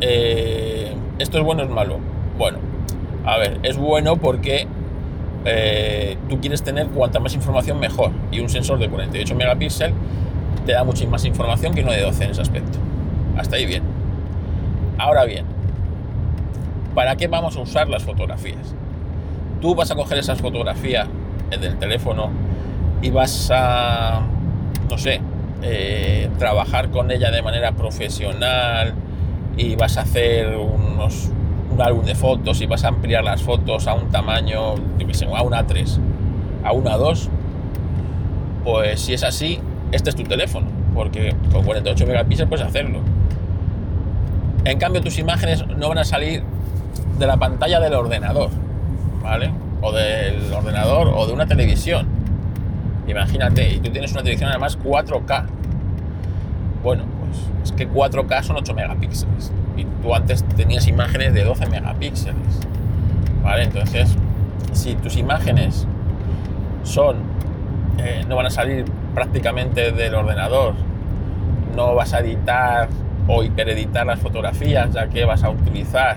eh, 0.00 0.94
¿esto 1.18 1.38
es 1.38 1.44
bueno 1.44 1.62
o 1.62 1.64
es 1.66 1.70
malo? 1.70 1.98
Bueno, 2.36 2.58
a 3.24 3.38
ver, 3.38 3.58
es 3.62 3.76
bueno 3.76 4.16
porque 4.16 4.66
eh, 5.44 6.16
tú 6.28 6.40
quieres 6.40 6.62
tener 6.62 6.88
cuanta 6.88 7.20
más 7.20 7.34
información 7.34 7.80
mejor 7.80 8.10
y 8.30 8.40
un 8.40 8.48
sensor 8.48 8.78
de 8.78 8.88
48 8.88 9.34
megapíxeles 9.34 9.94
te 10.66 10.72
da 10.72 10.84
mucha 10.84 11.06
más 11.06 11.24
información 11.24 11.74
que 11.74 11.82
uno 11.82 11.92
de 11.92 12.02
12 12.02 12.24
en 12.24 12.30
ese 12.32 12.42
aspecto. 12.42 12.78
Hasta 13.38 13.56
ahí 13.56 13.64
bien. 13.64 13.82
Ahora 14.98 15.24
bien, 15.24 15.46
¿para 16.98 17.14
qué 17.14 17.28
vamos 17.28 17.56
a 17.56 17.60
usar 17.60 17.88
las 17.88 18.02
fotografías? 18.02 18.74
Tú 19.60 19.76
vas 19.76 19.88
a 19.92 19.94
coger 19.94 20.18
esas 20.18 20.40
fotografías 20.40 21.06
del 21.48 21.78
teléfono 21.78 22.28
y 23.00 23.10
vas 23.10 23.52
a, 23.54 24.22
no 24.90 24.98
sé, 24.98 25.20
eh, 25.62 26.28
trabajar 26.40 26.90
con 26.90 27.12
ella 27.12 27.30
de 27.30 27.40
manera 27.40 27.70
profesional, 27.70 28.94
y 29.56 29.76
vas 29.76 29.96
a 29.96 30.00
hacer 30.00 30.56
unos, 30.56 31.30
un 31.70 31.80
álbum 31.80 32.04
de 32.04 32.16
fotos 32.16 32.60
y 32.62 32.66
vas 32.66 32.82
a 32.82 32.88
ampliar 32.88 33.22
las 33.22 33.42
fotos 33.42 33.86
a 33.86 33.94
un 33.94 34.08
tamaño, 34.08 34.74
yo 34.98 35.36
a 35.36 35.42
una 35.42 35.64
A3, 35.64 36.00
a 36.64 36.72
una 36.72 36.96
A2, 36.96 37.28
pues 38.64 39.02
si 39.02 39.14
es 39.14 39.22
así, 39.22 39.60
este 39.92 40.10
es 40.10 40.16
tu 40.16 40.24
teléfono, 40.24 40.66
porque 40.96 41.32
con 41.52 41.62
48 41.62 42.06
megapíxeles 42.08 42.48
puedes 42.48 42.66
hacerlo. 42.66 43.02
En 44.64 44.80
cambio, 44.80 45.00
tus 45.00 45.16
imágenes 45.20 45.64
no 45.68 45.88
van 45.90 45.98
a 45.98 46.04
salir 46.04 46.42
de 47.18 47.26
la 47.26 47.36
pantalla 47.36 47.80
del 47.80 47.94
ordenador, 47.94 48.50
¿vale? 49.22 49.52
O 49.80 49.92
del 49.92 50.52
ordenador 50.52 51.08
o 51.08 51.26
de 51.26 51.32
una 51.32 51.46
televisión. 51.46 52.06
Imagínate, 53.06 53.74
y 53.74 53.80
tú 53.80 53.90
tienes 53.90 54.12
una 54.12 54.22
televisión 54.22 54.50
además 54.50 54.78
4K. 54.78 55.46
Bueno, 56.82 57.04
es 57.62 57.72
que 57.72 57.88
4K 57.88 58.42
son 58.42 58.56
8 58.56 58.74
megapíxeles 58.74 59.52
y 59.76 59.84
tú 60.02 60.14
antes 60.14 60.44
tenías 60.56 60.86
imágenes 60.86 61.34
de 61.34 61.44
12 61.44 61.66
megapíxeles. 61.66 62.60
¿Vale? 63.42 63.64
Entonces, 63.64 64.14
si 64.72 64.94
tus 64.94 65.16
imágenes 65.16 65.86
son, 66.82 67.16
eh, 67.98 68.24
no 68.28 68.36
van 68.36 68.46
a 68.46 68.50
salir 68.50 68.84
prácticamente 69.14 69.92
del 69.92 70.14
ordenador, 70.14 70.74
no 71.74 71.94
vas 71.94 72.12
a 72.12 72.20
editar 72.20 72.88
o 73.26 73.42
hipereditar 73.42 74.06
las 74.06 74.18
fotografías, 74.20 74.92
ya 74.92 75.08
que 75.08 75.24
vas 75.24 75.44
a 75.44 75.50
utilizar 75.50 76.16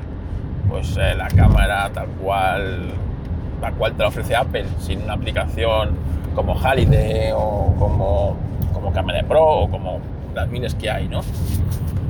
pues 0.72 0.98
eh, 0.98 1.13
la 1.16 1.28
cámara 1.28 1.92
tal 1.94 2.08
cual 2.08 2.88
la 3.62 3.72
cual 3.74 3.94
te 3.94 4.01
la 4.01 4.08
ofrece 4.08 4.36
Apple 4.36 4.66
sin 4.80 5.04
una 5.04 5.13
aplicación 5.13 5.92
como 6.34 6.54
Holiday 6.54 7.32
o 7.36 7.75
como, 7.78 8.38
como 8.74 8.92
Camera 8.92 9.22
Pro 9.24 9.46
o 9.46 9.70
como 9.70 10.00
las 10.34 10.48
miles 10.48 10.74
que 10.74 10.90
hay, 10.90 11.08
¿no? 11.08 11.22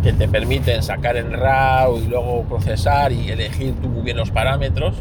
Que 0.03 0.13
te 0.13 0.27
permiten 0.27 0.81
sacar 0.83 1.17
en 1.17 1.33
RAW 1.33 1.97
y 1.97 2.07
luego 2.07 2.43
procesar 2.43 3.11
y 3.11 3.29
elegir 3.29 3.73
tú 3.81 3.89
muy 3.89 4.03
bien 4.03 4.15
los 4.15 4.31
parámetros. 4.31 4.95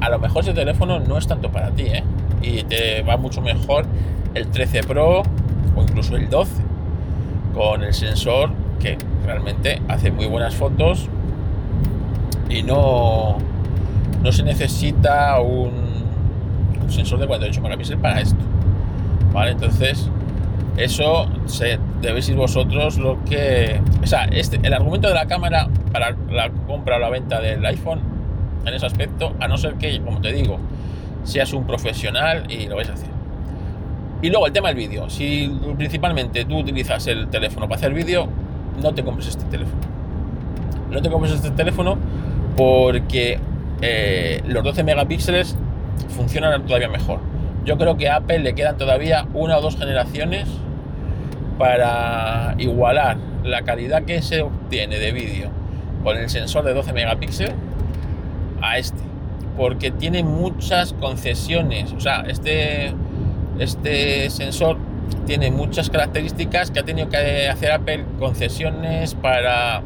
A 0.00 0.10
lo 0.10 0.18
mejor 0.18 0.42
ese 0.42 0.52
teléfono 0.52 0.98
no 0.98 1.16
es 1.16 1.26
tanto 1.26 1.50
para 1.50 1.70
ti, 1.70 1.84
¿eh? 1.84 2.04
Y 2.42 2.64
te 2.64 3.02
va 3.02 3.16
mucho 3.16 3.40
mejor 3.40 3.86
el 4.34 4.48
13 4.48 4.82
Pro 4.82 5.22
o 5.76 5.82
incluso 5.82 6.16
el 6.16 6.28
12 6.28 6.62
con 7.54 7.84
el 7.84 7.94
sensor 7.94 8.50
que 8.80 8.98
realmente 9.24 9.80
hace 9.88 10.10
muy 10.10 10.26
buenas 10.26 10.54
fotos 10.56 11.08
y 12.48 12.62
no, 12.62 13.38
no 14.22 14.32
se 14.32 14.42
necesita 14.42 15.40
un, 15.40 15.94
sensor 16.88 17.18
de 17.18 17.26
48 17.26 17.60
megapíxeles 17.60 18.00
para 18.00 18.20
esto. 18.20 18.38
¿Vale? 19.32 19.52
Entonces, 19.52 20.08
eso 20.76 21.26
se, 21.46 21.78
debéis 22.00 22.28
ir 22.28 22.36
vosotros 22.36 22.98
lo 22.98 23.22
que... 23.24 23.80
O 24.02 24.06
sea, 24.06 24.24
este, 24.24 24.60
el 24.62 24.72
argumento 24.72 25.08
de 25.08 25.14
la 25.14 25.26
cámara 25.26 25.68
para 25.92 26.16
la 26.30 26.50
compra 26.66 26.96
o 26.96 26.98
la 27.00 27.10
venta 27.10 27.40
del 27.40 27.64
iPhone 27.66 28.00
en 28.64 28.74
ese 28.74 28.86
aspecto, 28.86 29.34
a 29.40 29.48
no 29.48 29.56
ser 29.56 29.74
que, 29.74 30.00
como 30.00 30.20
te 30.20 30.32
digo, 30.32 30.58
seas 31.24 31.52
un 31.52 31.66
profesional 31.66 32.50
y 32.50 32.66
lo 32.66 32.76
vais 32.76 32.88
a 32.88 32.94
hacer. 32.94 33.08
Y 34.22 34.30
luego 34.30 34.46
el 34.46 34.52
tema 34.52 34.68
del 34.68 34.76
vídeo. 34.76 35.10
Si 35.10 35.50
principalmente 35.76 36.44
tú 36.44 36.58
utilizas 36.58 37.06
el 37.08 37.28
teléfono 37.28 37.68
para 37.68 37.76
hacer 37.76 37.92
vídeo, 37.92 38.26
no 38.82 38.94
te 38.94 39.04
compres 39.04 39.28
este 39.28 39.44
teléfono. 39.44 39.80
No 40.90 41.02
te 41.02 41.10
compres 41.10 41.34
este 41.34 41.50
teléfono 41.50 41.98
porque 42.56 43.38
eh, 43.82 44.42
los 44.46 44.62
12 44.64 44.84
megapíxeles 44.84 45.56
funcionan 46.16 46.64
todavía 46.66 46.88
mejor. 46.88 47.20
Yo 47.64 47.78
creo 47.78 47.96
que 47.96 48.08
a 48.08 48.16
Apple 48.16 48.40
le 48.40 48.54
quedan 48.54 48.76
todavía 48.76 49.26
una 49.34 49.58
o 49.58 49.62
dos 49.62 49.76
generaciones 49.76 50.48
para 51.58 52.54
igualar 52.58 53.16
la 53.42 53.62
calidad 53.62 54.04
que 54.04 54.22
se 54.22 54.42
obtiene 54.42 54.98
de 54.98 55.12
vídeo 55.12 55.50
con 56.02 56.16
el 56.16 56.28
sensor 56.28 56.64
de 56.64 56.74
12 56.74 56.92
megapíxeles 56.92 57.54
a 58.60 58.78
este, 58.78 59.00
porque 59.56 59.90
tiene 59.90 60.22
muchas 60.22 60.92
concesiones. 60.94 61.92
O 61.92 62.00
sea, 62.00 62.24
este 62.28 62.92
este 63.58 64.30
sensor 64.30 64.78
tiene 65.26 65.50
muchas 65.50 65.90
características 65.90 66.70
que 66.70 66.80
ha 66.80 66.82
tenido 66.82 67.08
que 67.08 67.48
hacer 67.48 67.70
Apple 67.70 68.04
concesiones 68.18 69.14
para, 69.14 69.82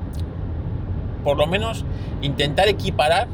por 1.28 1.36
lo 1.36 1.46
menos, 1.46 1.84
intentar 2.22 2.68
equiparar 2.68 3.28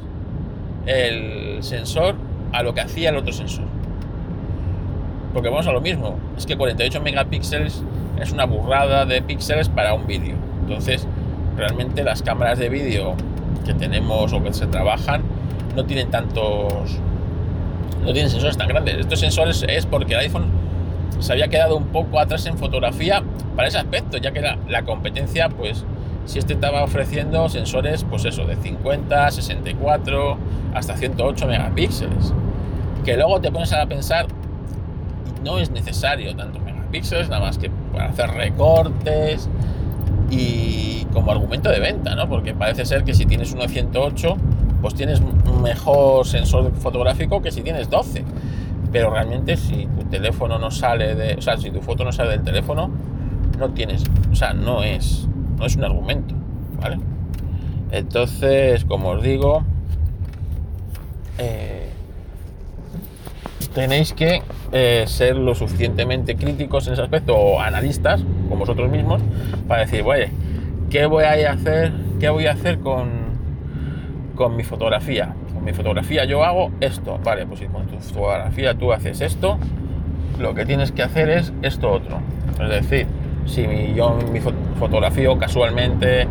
el 0.84 1.62
sensor 1.62 2.16
a 2.50 2.64
lo 2.64 2.74
que 2.74 2.80
hacía 2.80 3.10
el 3.10 3.16
otro 3.16 3.32
sensor. 3.32 3.66
Porque 5.32 5.48
vamos 5.48 5.68
a 5.68 5.72
lo 5.72 5.80
mismo, 5.80 6.18
es 6.36 6.44
que 6.44 6.56
48 6.56 7.00
megapíxeles 7.02 7.84
es 8.20 8.32
una 8.32 8.46
burrada 8.46 9.06
de 9.06 9.22
píxeles 9.22 9.68
para 9.68 9.94
un 9.94 10.08
vídeo. 10.08 10.34
Entonces, 10.62 11.06
realmente 11.56 12.02
las 12.02 12.20
cámaras 12.20 12.58
de 12.58 12.68
vídeo 12.68 13.14
que 13.64 13.74
tenemos 13.74 14.32
o 14.32 14.42
que 14.42 14.52
se 14.52 14.66
trabajan 14.66 15.22
no 15.76 15.84
tienen 15.84 16.10
tantos 16.10 16.98
no 18.02 18.12
tienen 18.12 18.28
sensores 18.28 18.56
tan 18.56 18.66
grandes. 18.66 18.96
Estos 18.98 19.20
sensores 19.20 19.64
es 19.68 19.86
porque 19.86 20.14
el 20.14 20.18
iPhone 20.18 20.46
se 21.20 21.32
había 21.32 21.46
quedado 21.46 21.76
un 21.76 21.86
poco 21.86 22.18
atrás 22.18 22.44
en 22.46 22.58
fotografía 22.58 23.22
para 23.54 23.68
ese 23.68 23.78
aspecto, 23.78 24.16
ya 24.16 24.32
que 24.32 24.40
la, 24.40 24.58
la 24.68 24.82
competencia, 24.82 25.48
pues, 25.48 25.84
si 26.26 26.38
este 26.38 26.54
estaba 26.54 26.82
ofreciendo 26.82 27.48
sensores, 27.48 28.04
pues 28.04 28.24
eso, 28.24 28.46
de 28.46 28.56
50, 28.56 29.30
64, 29.30 30.38
hasta 30.74 30.96
108 30.96 31.46
megapíxeles. 31.46 32.32
Que 33.04 33.16
luego 33.16 33.40
te 33.40 33.50
pones 33.50 33.72
a 33.72 33.84
pensar, 33.86 34.26
no 35.44 35.58
es 35.58 35.70
necesario 35.70 36.34
tantos 36.34 36.62
megapíxeles, 36.62 37.28
nada 37.28 37.42
más 37.42 37.58
que 37.58 37.70
para 37.92 38.06
hacer 38.06 38.30
recortes 38.30 39.48
y 40.30 41.06
como 41.12 41.32
argumento 41.32 41.70
de 41.70 41.80
venta, 41.80 42.14
¿no? 42.14 42.28
Porque 42.28 42.54
parece 42.54 42.86
ser 42.86 43.04
que 43.04 43.14
si 43.14 43.26
tienes 43.26 43.52
uno 43.52 43.62
de 43.62 43.68
108, 43.68 44.36
pues 44.80 44.94
tienes 44.94 45.20
mejor 45.62 46.26
sensor 46.26 46.72
fotográfico 46.76 47.40
que 47.42 47.50
si 47.50 47.62
tienes 47.62 47.88
12 47.90 48.24
pero 48.94 49.10
realmente 49.10 49.56
si 49.56 49.88
tu 49.88 50.04
teléfono 50.04 50.56
no 50.56 50.70
sale 50.70 51.16
de, 51.16 51.34
o 51.34 51.42
sea, 51.42 51.56
si 51.56 51.72
tu 51.72 51.80
foto 51.80 52.04
no 52.04 52.12
sale 52.12 52.30
del 52.30 52.44
teléfono, 52.44 52.92
no 53.58 53.70
tienes, 53.70 54.04
o 54.30 54.36
sea, 54.36 54.52
no 54.52 54.84
es, 54.84 55.26
no 55.64 55.68
es 55.68 55.76
un 55.76 55.84
argumento, 55.84 56.34
¿vale? 56.78 56.98
Entonces, 57.90 58.84
como 58.84 59.12
os 59.12 59.22
digo, 59.22 59.64
eh, 61.38 61.88
tenéis 63.72 64.12
que 64.12 64.42
eh, 64.72 65.04
ser 65.06 65.36
lo 65.36 65.54
suficientemente 65.54 66.36
críticos 66.36 66.86
en 66.86 66.92
ese 66.92 67.02
aspecto, 67.02 67.34
o 67.34 67.60
analistas, 67.62 68.22
como 68.50 68.60
vosotros 68.60 68.90
mismos, 68.90 69.22
para 69.66 69.86
decir, 69.86 70.02
oye, 70.04 70.28
¿qué 70.90 71.06
voy 71.06 71.24
a 71.24 71.52
hacer? 71.52 71.92
¿Qué 72.20 72.28
voy 72.28 72.46
a 72.46 72.52
hacer 72.52 72.80
con, 72.80 73.08
con 74.34 74.56
mi 74.56 74.64
fotografía? 74.64 75.34
mi 75.62 75.72
fotografía 75.72 76.26
yo 76.26 76.44
hago 76.44 76.72
esto, 76.80 77.18
vale, 77.24 77.46
pues 77.46 77.60
si 77.60 77.66
con 77.68 77.86
tu 77.86 77.98
fotografía 77.98 78.74
tú 78.74 78.92
haces 78.92 79.22
esto, 79.22 79.56
lo 80.38 80.54
que 80.54 80.66
tienes 80.66 80.92
que 80.92 81.02
hacer 81.02 81.30
es 81.30 81.54
esto 81.62 81.90
otro. 81.90 82.18
Es 82.60 82.68
decir, 82.68 83.06
si 83.46 83.92
yo 83.94 84.18
mi 84.32 84.40
fotografío 84.40 85.38
casualmente 85.38 86.26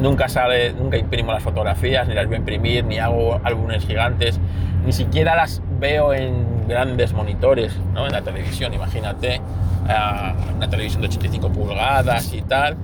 nunca 0.00 0.28
sale, 0.28 0.72
nunca 0.72 0.96
imprimo 0.96 1.32
las 1.32 1.42
fotografías, 1.42 2.06
ni 2.08 2.14
las 2.14 2.26
voy 2.26 2.36
a 2.36 2.38
imprimir, 2.38 2.84
ni 2.84 2.98
hago 2.98 3.40
álbumes 3.44 3.86
gigantes, 3.86 4.40
ni 4.84 4.92
siquiera 4.92 5.36
las 5.36 5.62
veo 5.78 6.12
en 6.12 6.66
grandes 6.68 7.12
monitores, 7.12 7.76
¿no? 7.92 8.06
En 8.06 8.12
la 8.12 8.22
televisión, 8.22 8.74
imagínate, 8.74 9.40
uh, 9.40 10.56
una 10.56 10.68
televisión 10.68 11.02
de 11.02 11.08
85 11.08 11.48
pulgadas 11.50 12.32
y 12.34 12.42
tal. 12.42 12.76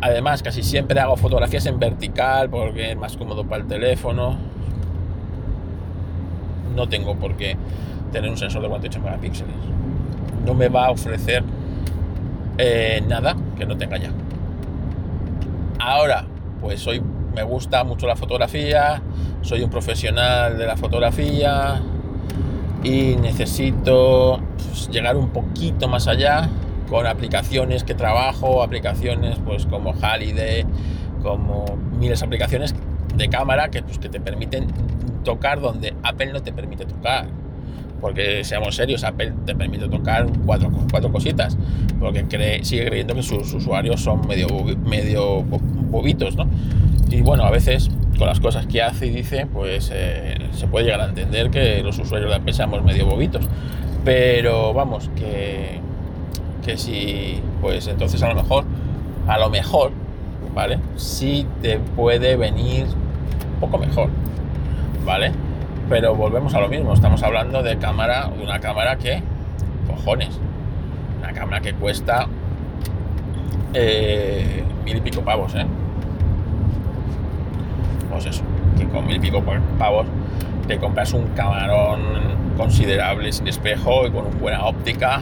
Además, 0.00 0.42
casi 0.42 0.62
siempre 0.62 0.98
hago 0.98 1.16
fotografías 1.16 1.66
en 1.66 1.78
vertical 1.78 2.48
porque 2.48 2.92
es 2.92 2.96
más 2.96 3.16
cómodo 3.16 3.44
para 3.44 3.62
el 3.62 3.68
teléfono 3.68 4.52
no 6.74 6.88
tengo 6.88 7.14
por 7.16 7.36
qué 7.36 7.56
tener 8.12 8.30
un 8.30 8.36
sensor 8.36 8.62
de 8.62 8.68
48 8.68 9.00
megapíxeles. 9.00 9.54
No 10.44 10.54
me 10.54 10.68
va 10.68 10.86
a 10.86 10.90
ofrecer 10.90 11.42
eh, 12.64 13.02
nada 13.08 13.36
que 13.58 13.66
no 13.66 13.76
tenga 13.76 13.96
ya. 13.96 14.12
Ahora, 15.80 16.26
pues 16.60 16.86
hoy 16.86 17.02
me 17.34 17.42
gusta 17.42 17.82
mucho 17.82 18.06
la 18.06 18.14
fotografía, 18.14 19.02
soy 19.40 19.62
un 19.62 19.70
profesional 19.70 20.56
de 20.56 20.66
la 20.66 20.76
fotografía 20.76 21.82
y 22.84 23.16
necesito 23.16 24.38
pues, 24.68 24.88
llegar 24.90 25.16
un 25.16 25.30
poquito 25.30 25.88
más 25.88 26.06
allá 26.06 26.48
con 26.88 27.04
aplicaciones 27.04 27.82
que 27.82 27.94
trabajo, 27.94 28.62
aplicaciones 28.62 29.40
pues 29.44 29.66
como 29.66 29.92
Haliday, 30.00 30.64
como 31.20 31.64
miles 31.98 32.20
de 32.20 32.26
aplicaciones 32.26 32.76
de 33.16 33.28
cámara 33.28 33.70
que, 33.70 33.82
pues, 33.82 33.98
que 33.98 34.08
te 34.08 34.20
permiten 34.20 34.68
tocar 35.24 35.60
donde 35.60 35.96
Apple 36.04 36.32
no 36.32 36.42
te 36.42 36.52
permite 36.52 36.84
tocar. 36.84 37.26
Porque 38.02 38.44
seamos 38.44 38.76
serios, 38.76 39.02
Apple 39.04 39.32
te 39.46 39.54
permite 39.54 39.88
tocar 39.88 40.26
cuatro, 40.44 40.70
cuatro 40.90 41.10
cositas, 41.10 41.56
porque 41.98 42.26
sigue 42.62 42.84
creyendo 42.84 43.14
que 43.14 43.22
sus 43.22 43.54
usuarios 43.54 44.02
son 44.02 44.26
medio, 44.26 44.48
medio 44.84 45.42
bobitos, 45.42 46.36
¿no? 46.36 46.46
Y 47.08 47.22
bueno, 47.22 47.44
a 47.44 47.50
veces 47.50 47.90
con 48.18 48.26
las 48.26 48.40
cosas 48.40 48.66
que 48.66 48.82
hace 48.82 49.06
y 49.06 49.10
dice, 49.10 49.46
pues 49.46 49.90
eh, 49.94 50.36
se 50.52 50.66
puede 50.66 50.86
llegar 50.86 51.00
a 51.00 51.06
entender 51.06 51.50
que 51.50 51.82
los 51.82 51.98
usuarios 51.98 52.28
de 52.30 52.36
Apple 52.36 52.52
seamos 52.52 52.82
medio 52.82 53.06
bobitos. 53.06 53.46
Pero 54.04 54.74
vamos, 54.74 55.08
que, 55.16 55.78
que 56.66 56.76
si, 56.76 57.40
pues 57.60 57.86
entonces 57.86 58.22
a 58.22 58.28
lo 58.28 58.34
mejor, 58.34 58.64
a 59.28 59.38
lo 59.38 59.48
mejor, 59.48 59.92
¿vale? 60.54 60.80
Sí 60.96 61.46
te 61.62 61.78
puede 61.78 62.36
venir 62.36 62.84
un 62.84 63.60
poco 63.60 63.78
mejor. 63.78 64.10
¿vale? 65.04 65.32
Pero 65.92 66.14
volvemos 66.14 66.54
a 66.54 66.60
lo 66.60 66.68
mismo, 66.68 66.94
estamos 66.94 67.22
hablando 67.22 67.62
de 67.62 67.76
cámara, 67.76 68.26
de 68.34 68.42
una 68.42 68.58
cámara 68.60 68.96
que, 68.96 69.22
cojones, 69.86 70.40
una 71.18 71.34
cámara 71.34 71.60
que 71.60 71.74
cuesta 71.74 72.28
eh, 73.74 74.64
mil 74.86 74.96
y 74.96 75.00
pico 75.02 75.20
pavos, 75.20 75.54
¿eh? 75.54 75.66
Pues 78.10 78.24
eso, 78.24 78.42
que 78.78 78.88
con 78.88 79.06
mil 79.06 79.16
y 79.16 79.20
pico 79.20 79.44
pavos 79.78 80.06
te 80.66 80.78
compras 80.78 81.12
un 81.12 81.26
camarón 81.36 82.00
considerable 82.56 83.30
sin 83.30 83.48
espejo 83.48 84.06
y 84.06 84.12
con 84.12 84.28
una 84.28 84.38
buena 84.38 84.64
óptica 84.64 85.20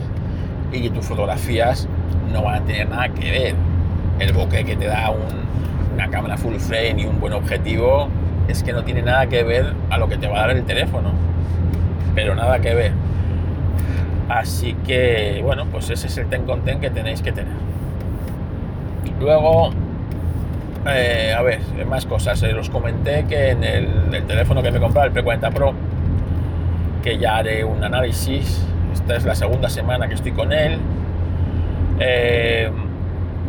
y 0.70 0.88
tus 0.90 1.04
fotografías 1.04 1.88
no 2.32 2.44
van 2.44 2.62
a 2.62 2.64
tener 2.64 2.88
nada 2.88 3.08
que 3.08 3.28
ver. 3.28 3.54
El 4.20 4.32
bokeh 4.32 4.64
que 4.64 4.76
te 4.76 4.86
da 4.86 5.12
una 5.92 6.08
cámara 6.10 6.36
full 6.36 6.54
frame 6.58 7.02
y 7.02 7.06
un 7.06 7.18
buen 7.18 7.32
objetivo 7.32 8.08
es 8.50 8.62
que 8.62 8.72
no 8.72 8.84
tiene 8.84 9.02
nada 9.02 9.26
que 9.26 9.42
ver 9.42 9.74
a 9.90 9.98
lo 9.98 10.08
que 10.08 10.16
te 10.16 10.26
va 10.26 10.38
a 10.38 10.46
dar 10.46 10.56
el 10.56 10.64
teléfono. 10.64 11.12
Pero 12.14 12.34
nada 12.34 12.58
que 12.60 12.74
ver. 12.74 12.92
Así 14.28 14.74
que, 14.86 15.40
bueno, 15.42 15.66
pues 15.66 15.90
ese 15.90 16.06
es 16.06 16.18
el 16.18 16.26
ten 16.26 16.44
con 16.44 16.60
ten 16.62 16.80
que 16.80 16.90
tenéis 16.90 17.22
que 17.22 17.32
tener. 17.32 17.54
Luego, 19.20 19.70
eh, 20.86 21.34
a 21.36 21.42
ver, 21.42 21.60
más 21.86 22.06
cosas. 22.06 22.42
Eh, 22.42 22.54
os 22.54 22.70
comenté 22.70 23.24
que 23.28 23.50
en 23.50 23.64
el, 23.64 24.24
teléfono 24.26 24.62
que 24.62 24.70
me 24.70 24.80
compré, 24.80 25.02
el 25.04 25.12
P40 25.12 25.52
Pro, 25.52 25.74
que 27.02 27.18
ya 27.18 27.38
haré 27.38 27.64
un 27.64 27.82
análisis. 27.82 28.64
Esta 28.92 29.16
es 29.16 29.24
la 29.24 29.34
segunda 29.34 29.68
semana 29.68 30.08
que 30.08 30.14
estoy 30.14 30.32
con 30.32 30.52
él. 30.52 30.78
Eh, 31.98 32.70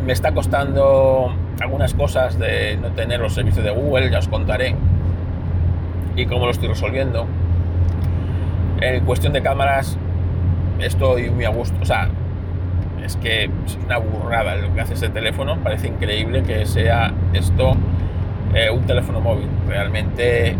me 0.04 0.12
está 0.12 0.32
costando 0.32 1.32
algunas 1.60 1.94
cosas 1.94 2.38
de 2.38 2.76
no 2.76 2.88
tener 2.88 3.20
los 3.20 3.34
servicios 3.34 3.64
de 3.64 3.70
Google, 3.70 4.10
ya 4.10 4.18
os 4.18 4.28
contaré 4.28 4.74
y 6.16 6.26
cómo 6.26 6.46
lo 6.46 6.50
estoy 6.50 6.68
resolviendo. 6.68 7.26
En 8.80 9.04
cuestión 9.04 9.32
de 9.32 9.42
cámaras, 9.42 9.96
estoy 10.80 11.30
muy 11.30 11.44
a 11.44 11.50
gusto. 11.50 11.76
O 11.80 11.84
sea, 11.84 12.08
es 13.04 13.16
que 13.16 13.44
es 13.44 13.78
una 13.84 13.98
burrada 13.98 14.56
lo 14.56 14.74
que 14.74 14.80
hace 14.80 14.94
este 14.94 15.08
teléfono. 15.08 15.56
Parece 15.58 15.88
increíble 15.88 16.42
que 16.42 16.66
sea 16.66 17.12
esto 17.32 17.76
eh, 18.54 18.70
un 18.70 18.82
teléfono 18.86 19.20
móvil. 19.20 19.48
Realmente 19.68 20.56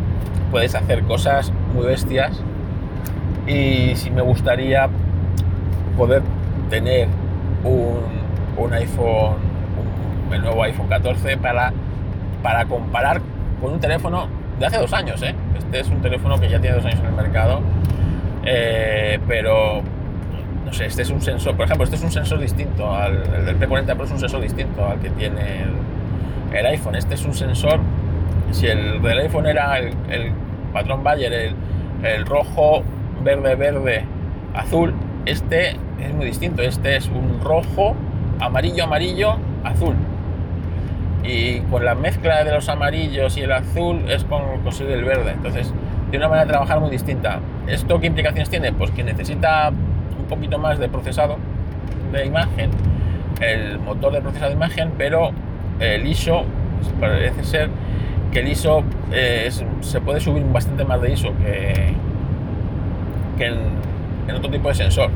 puedes 0.50 0.74
hacer 0.74 1.02
cosas 1.02 1.52
muy 1.74 1.86
bestias. 1.86 2.40
Y 3.46 3.96
si 3.96 4.10
me 4.10 4.22
gustaría 4.22 4.88
poder 5.96 6.22
tener 6.70 7.08
un, 7.64 8.00
un 8.56 8.72
iPhone, 8.72 9.36
el 10.32 10.42
nuevo 10.42 10.62
iPhone 10.62 10.88
14 10.88 11.36
para, 11.36 11.72
para 12.42 12.64
comparar 12.66 13.20
con 13.60 13.74
un 13.74 13.80
teléfono 13.80 14.28
de 14.62 14.68
hace 14.68 14.78
dos 14.78 14.92
años, 14.92 15.20
¿eh? 15.22 15.34
Este 15.58 15.80
es 15.80 15.88
un 15.88 16.00
teléfono 16.00 16.38
que 16.38 16.48
ya 16.48 16.60
tiene 16.60 16.76
dos 16.76 16.84
años 16.84 17.00
en 17.00 17.06
el 17.06 17.12
mercado, 17.12 17.60
eh, 18.44 19.18
pero 19.26 19.82
no 20.64 20.72
sé, 20.72 20.86
este 20.86 21.02
es 21.02 21.10
un 21.10 21.20
sensor, 21.20 21.56
por 21.56 21.66
ejemplo, 21.66 21.84
este 21.84 21.96
es 21.96 22.02
un 22.02 22.12
sensor 22.12 22.38
distinto, 22.38 22.94
al, 22.94 23.24
el 23.34 23.44
del 23.44 23.58
P40 23.58 23.96
Pro 23.96 24.04
es 24.04 24.12
un 24.12 24.20
sensor 24.20 24.40
distinto 24.40 24.86
al 24.86 25.00
que 25.00 25.10
tiene 25.10 25.64
el, 26.52 26.66
iPhone. 26.66 26.94
Este 26.94 27.14
es 27.14 27.24
un 27.24 27.34
sensor, 27.34 27.80
si 28.52 28.68
el 28.68 29.02
del 29.02 29.18
iPhone 29.18 29.46
era 29.46 29.78
el, 29.78 30.32
patrón 30.72 31.02
Bayer, 31.02 31.54
el 32.04 32.26
rojo, 32.26 32.84
verde, 33.24 33.56
verde, 33.56 34.04
azul, 34.54 34.94
este 35.26 35.70
es 36.00 36.14
muy 36.14 36.26
distinto, 36.26 36.62
este 36.62 36.96
es 36.96 37.08
un 37.08 37.40
rojo, 37.42 37.96
amarillo, 38.38 38.84
amarillo, 38.84 39.38
azul 39.64 39.96
y 41.22 41.60
con 41.60 41.84
la 41.84 41.94
mezcla 41.94 42.42
de 42.44 42.52
los 42.52 42.68
amarillos 42.68 43.36
y 43.36 43.42
el 43.42 43.52
azul 43.52 44.04
es 44.08 44.24
con 44.24 44.60
consigue 44.62 44.94
el 44.94 45.04
verde. 45.04 45.32
Entonces, 45.32 45.72
tiene 46.10 46.26
una 46.26 46.30
manera 46.30 46.46
de 46.46 46.50
trabajar 46.50 46.80
muy 46.80 46.90
distinta. 46.90 47.40
¿Esto 47.66 48.00
qué 48.00 48.08
implicaciones 48.08 48.50
tiene? 48.50 48.72
Pues 48.72 48.90
que 48.90 49.04
necesita 49.04 49.70
un 49.70 50.26
poquito 50.28 50.58
más 50.58 50.78
de 50.78 50.88
procesado 50.88 51.38
de 52.12 52.26
imagen, 52.26 52.70
el 53.40 53.78
motor 53.78 54.12
de 54.12 54.20
procesado 54.20 54.50
de 54.50 54.56
imagen, 54.56 54.92
pero 54.98 55.30
el 55.80 56.06
ISO 56.06 56.44
parece 57.00 57.44
ser 57.44 57.70
que 58.32 58.40
el 58.40 58.48
ISO 58.48 58.82
eh, 59.12 59.50
se 59.80 60.00
puede 60.00 60.20
subir 60.20 60.42
bastante 60.44 60.84
más 60.84 61.00
de 61.00 61.12
ISO 61.12 61.32
que, 61.38 61.94
que 63.38 63.46
en, 63.46 64.36
otro 64.36 64.50
tipo 64.50 64.68
de 64.68 64.74
sensor. 64.74 65.10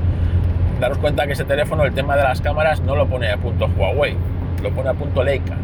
Daros 0.80 0.98
cuenta 0.98 1.26
que 1.26 1.32
ese 1.32 1.44
teléfono, 1.44 1.84
el 1.84 1.94
tema 1.94 2.16
de 2.16 2.22
las 2.22 2.40
cámaras, 2.40 2.80
no 2.80 2.94
lo 2.94 3.06
pone 3.06 3.30
a 3.30 3.38
punto 3.38 3.68
Huawei, 3.76 4.16
lo 4.62 4.70
pone 4.70 4.90
a 4.90 4.94
punto 4.94 5.24
Leica, 5.24 5.56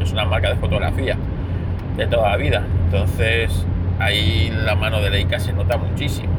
es 0.00 0.12
una 0.12 0.24
marca 0.24 0.50
de 0.50 0.56
fotografía 0.56 1.16
de 1.96 2.06
toda 2.06 2.30
la 2.30 2.36
vida. 2.36 2.62
Entonces, 2.86 3.66
ahí 3.98 4.52
la 4.64 4.74
mano 4.74 5.00
de 5.00 5.10
Leica 5.10 5.38
se 5.38 5.52
nota 5.52 5.76
muchísimo. 5.76 6.32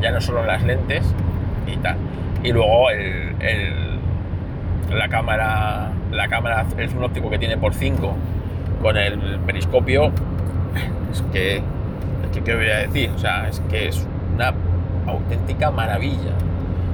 Ya 0.00 0.10
no 0.10 0.20
solo 0.20 0.40
en 0.40 0.46
las 0.46 0.62
lentes 0.62 1.04
y 1.66 1.76
tal. 1.78 1.96
Y 2.42 2.52
luego 2.52 2.90
el, 2.90 3.98
la 4.90 5.08
cámara, 5.08 5.90
la 6.10 6.28
cámara, 6.28 6.66
el 6.76 6.90
zoom 6.90 7.04
óptico 7.04 7.30
que 7.30 7.38
tiene 7.38 7.56
por 7.56 7.74
5 7.74 8.14
con 8.82 8.96
el 8.96 9.38
periscopio, 9.46 10.12
es 11.10 11.22
que, 11.32 11.56
es 11.56 11.62
que, 12.32 12.42
¿qué 12.42 12.54
voy 12.54 12.68
a 12.68 12.78
decir? 12.78 13.10
O 13.14 13.18
sea, 13.18 13.48
es 13.48 13.60
que 13.70 13.88
es 13.88 14.06
una 14.34 14.52
auténtica 15.06 15.70
maravilla, 15.70 16.32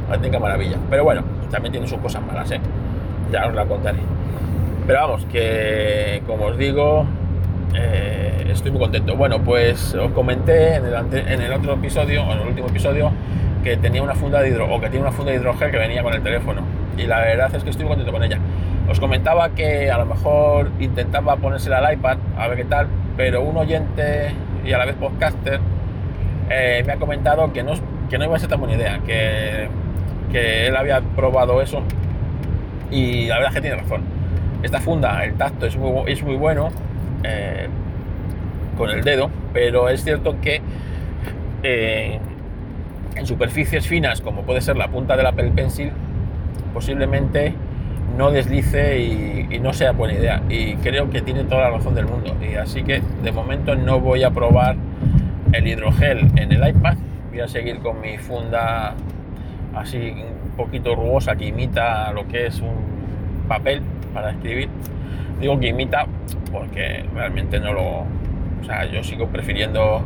auténtica 0.08 0.38
maravilla. 0.38 0.76
Pero 0.88 1.02
bueno, 1.04 1.22
también 1.50 1.72
tiene 1.72 1.88
sus 1.88 1.98
cosas 1.98 2.22
malas, 2.24 2.50
¿eh? 2.52 2.60
Ya 3.32 3.46
os 3.46 3.54
la 3.54 3.64
contaré. 3.64 3.98
Pero 4.86 5.00
vamos, 5.00 5.24
que 5.26 6.22
como 6.26 6.46
os 6.46 6.58
digo, 6.58 7.06
eh, 7.74 8.46
estoy 8.50 8.70
muy 8.70 8.80
contento. 8.80 9.16
Bueno, 9.16 9.40
pues 9.42 9.94
os 9.94 10.10
comenté 10.12 10.76
en 10.76 10.86
el, 10.86 10.94
en 11.14 11.42
el 11.42 11.52
otro 11.52 11.74
episodio, 11.74 12.24
o 12.24 12.32
en 12.32 12.40
el 12.40 12.48
último 12.48 12.68
episodio, 12.68 13.12
que 13.62 13.76
tenía 13.76 14.02
una 14.02 14.14
funda 14.14 14.40
de 14.40 14.48
hidro, 14.48 14.72
o 14.72 14.80
que 14.80 14.88
tiene 14.88 15.06
una 15.06 15.12
funda 15.12 15.32
de 15.32 15.38
hidrogel 15.38 15.70
que 15.70 15.78
venía 15.78 16.02
con 16.02 16.14
el 16.14 16.22
teléfono. 16.22 16.62
Y 16.96 17.06
la 17.06 17.20
verdad 17.20 17.54
es 17.54 17.62
que 17.62 17.70
estoy 17.70 17.84
muy 17.84 17.96
contento 17.96 18.12
con 18.12 18.24
ella. 18.24 18.38
Os 18.88 18.98
comentaba 18.98 19.50
que 19.50 19.90
a 19.90 19.98
lo 19.98 20.06
mejor 20.06 20.70
intentaba 20.80 21.36
ponérsela 21.36 21.78
al 21.78 21.94
iPad, 21.94 22.18
a 22.36 22.48
ver 22.48 22.56
qué 22.56 22.64
tal, 22.64 22.88
pero 23.16 23.42
un 23.42 23.56
oyente 23.56 24.34
y 24.64 24.72
a 24.72 24.78
la 24.78 24.86
vez 24.86 24.96
podcaster 24.96 25.60
eh, 26.50 26.82
me 26.84 26.94
ha 26.94 26.96
comentado 26.96 27.52
que 27.52 27.62
no, 27.62 27.74
que 28.08 28.18
no 28.18 28.24
iba 28.24 28.36
a 28.36 28.38
ser 28.40 28.48
tan 28.48 28.58
buena 28.58 28.74
idea, 28.74 28.98
que, 29.06 29.68
que 30.32 30.66
él 30.66 30.76
había 30.76 31.00
probado 31.00 31.62
eso 31.62 31.82
y 32.90 33.26
la 33.26 33.36
verdad 33.36 33.50
es 33.50 33.54
que 33.54 33.60
tiene 33.60 33.76
razón. 33.76 34.19
Esta 34.62 34.80
funda, 34.80 35.24
el 35.24 35.34
tacto 35.34 35.66
es 35.66 35.76
muy, 35.76 36.36
bueno 36.36 36.68
eh, 37.22 37.68
con 38.76 38.90
el 38.90 39.02
dedo, 39.02 39.30
pero 39.52 39.88
es 39.88 40.04
cierto 40.04 40.40
que 40.40 40.60
eh, 41.62 42.18
en 43.16 43.26
superficies 43.26 43.86
finas, 43.86 44.20
como 44.20 44.42
puede 44.42 44.60
ser 44.60 44.76
la 44.76 44.88
punta 44.88 45.16
del 45.16 45.26
Apple 45.26 45.50
Pencil, 45.54 45.92
posiblemente 46.72 47.54
no 48.16 48.30
deslice 48.30 48.98
y, 49.00 49.58
no 49.60 49.72
sea 49.72 49.92
buena 49.92 50.14
idea. 50.14 50.42
Y 50.48 50.74
creo 50.76 51.10
que 51.10 51.20
tiene 51.20 51.44
toda 51.44 51.62
la 51.62 51.70
razón 51.70 51.94
del 51.94 52.06
mundo. 52.06 52.36
Y 52.40 52.54
así 52.54 52.82
que 52.82 53.02
de 53.22 53.32
momento 53.32 53.74
no 53.74 54.00
voy 54.00 54.22
a 54.22 54.30
probar 54.30 54.76
el 55.52 55.66
hidrogel 55.66 56.30
en 56.36 56.52
el 56.52 56.66
iPad. 56.68 56.96
Voy 57.30 57.40
a 57.40 57.48
seguir 57.48 57.78
con 57.80 58.00
mi 58.00 58.18
funda 58.18 58.94
así 59.74 59.96
un 59.98 60.50
poquito 60.56 60.94
rugosa 60.94 61.36
que 61.36 61.46
imita 61.46 62.12
lo 62.12 62.26
que 62.26 62.46
es 62.46 62.60
un 62.60 63.46
papel 63.48 63.82
para 64.12 64.30
escribir. 64.30 64.68
Digo 65.40 65.58
que 65.58 65.68
imita 65.68 66.06
porque 66.52 67.04
realmente 67.14 67.60
no 67.60 67.72
lo... 67.72 67.82
O 68.60 68.64
sea, 68.64 68.84
yo 68.86 69.02
sigo 69.02 69.28
prefiriendo 69.28 70.02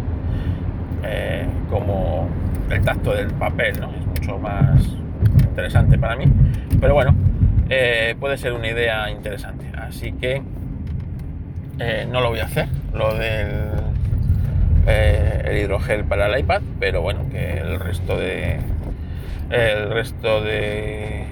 eh, 1.02 1.44
como 1.70 2.28
el 2.70 2.82
tacto 2.82 3.14
del 3.14 3.30
papel, 3.32 3.80
¿no? 3.80 3.90
Es 3.90 4.06
mucho 4.06 4.38
más 4.38 4.80
interesante 5.42 5.98
para 5.98 6.16
mí. 6.16 6.24
Pero 6.80 6.94
bueno, 6.94 7.14
eh, 7.68 8.14
puede 8.20 8.36
ser 8.36 8.52
una 8.52 8.68
idea 8.68 9.10
interesante. 9.10 9.66
Así 9.76 10.12
que 10.12 10.42
eh, 11.80 12.06
no 12.10 12.20
lo 12.20 12.28
voy 12.28 12.40
a 12.40 12.44
hacer, 12.44 12.68
lo 12.92 13.14
del 13.14 13.70
el 14.86 15.56
hidrogel 15.56 16.04
para 16.04 16.26
el 16.26 16.40
iPad, 16.40 16.60
pero 16.78 17.00
bueno, 17.00 17.20
que 17.30 17.58
el 17.58 17.80
resto 17.80 18.18
de 18.18 18.58
el 19.50 19.90
resto 19.90 20.42
de 20.42 21.24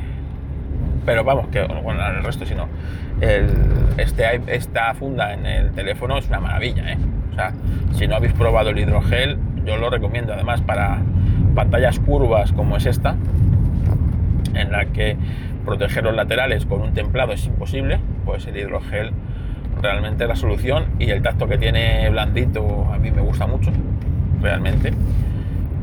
pero 1.05 1.25
vamos 1.25 1.49
que 1.49 1.63
bueno 1.83 2.07
el 2.07 2.23
resto 2.25 2.47
si 2.47 2.55
no. 2.55 2.69
Este 3.97 4.41
esta 4.47 4.95
funda 4.95 5.33
en 5.33 5.47
el 5.47 5.73
teléfono 5.73 6.19
es 6.19 6.29
una 6.29 6.41
maravilla 6.41 6.83
o 7.31 7.35
sea 7.35 7.53
si 7.93 8.07
no 8.07 8.17
habéis 8.17 8.33
probado 8.33 8.71
el 8.71 8.79
hidrogel 8.79 9.39
yo 9.65 9.77
lo 9.77 9.91
recomiendo. 9.91 10.33
Además 10.33 10.61
para 10.61 11.01
pantallas 11.55 11.99
curvas 12.01 12.53
como 12.53 12.77
es 12.77 12.87
esta 12.87 13.17
en 14.55 14.73
la 14.73 14.87
que 14.87 15.17
proteger 15.65 16.05
los 16.05 16.15
laterales 16.15 16.67
con 16.67 16.83
un 16.83 16.93
templado 16.95 17.33
es 17.33 17.47
imposible, 17.47 18.01
pues 18.25 18.47
el 18.47 18.57
hidrogel 18.57 19.13
realmente 19.81 20.25
es 20.25 20.29
la 20.29 20.37
solución. 20.37 20.87
Y 20.99 21.11
el 21.11 21.23
tacto 21.23 21.49
que 21.49 21.59
tiene 21.59 22.09
blandito 22.11 22.89
a 22.93 22.99
mí 22.99 23.11
me 23.11 23.23
gusta 23.23 23.47
mucho, 23.47 23.71
realmente. 24.41 24.93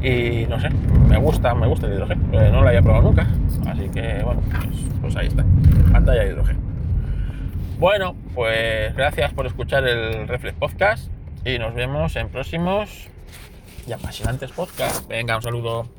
Y 0.02 0.46
no 0.48 0.60
sé, 0.60 0.70
me 1.10 1.18
gusta, 1.18 1.54
me 1.54 1.68
gusta 1.68 1.88
el 1.88 1.94
hidrogel, 1.94 2.18
eh, 2.32 2.50
no 2.52 2.62
lo 2.62 2.68
había 2.68 2.82
probado 2.82 3.04
nunca, 3.04 3.28
así 3.68 3.90
que 3.90 4.22
bueno, 4.24 4.42
pues, 4.50 4.80
pues 5.02 5.16
ahí 5.18 5.28
está, 5.28 5.44
pantalla 5.92 6.24
de 6.24 6.30
hidrogel. 6.32 6.58
Bueno, 7.80 8.16
pues 8.36 8.96
gracias 8.96 9.34
por 9.34 9.46
escuchar 9.46 9.88
el 9.88 10.28
Reflex 10.28 10.58
Podcast 10.58 11.12
y 11.46 11.60
nos 11.60 11.74
vemos 11.74 12.16
en 12.16 12.30
próximos 12.30 13.08
y 13.88 13.92
apasionantes 13.92 14.52
podcasts. 14.52 15.08
Venga, 15.08 15.36
un 15.36 15.42
saludo. 15.42 15.99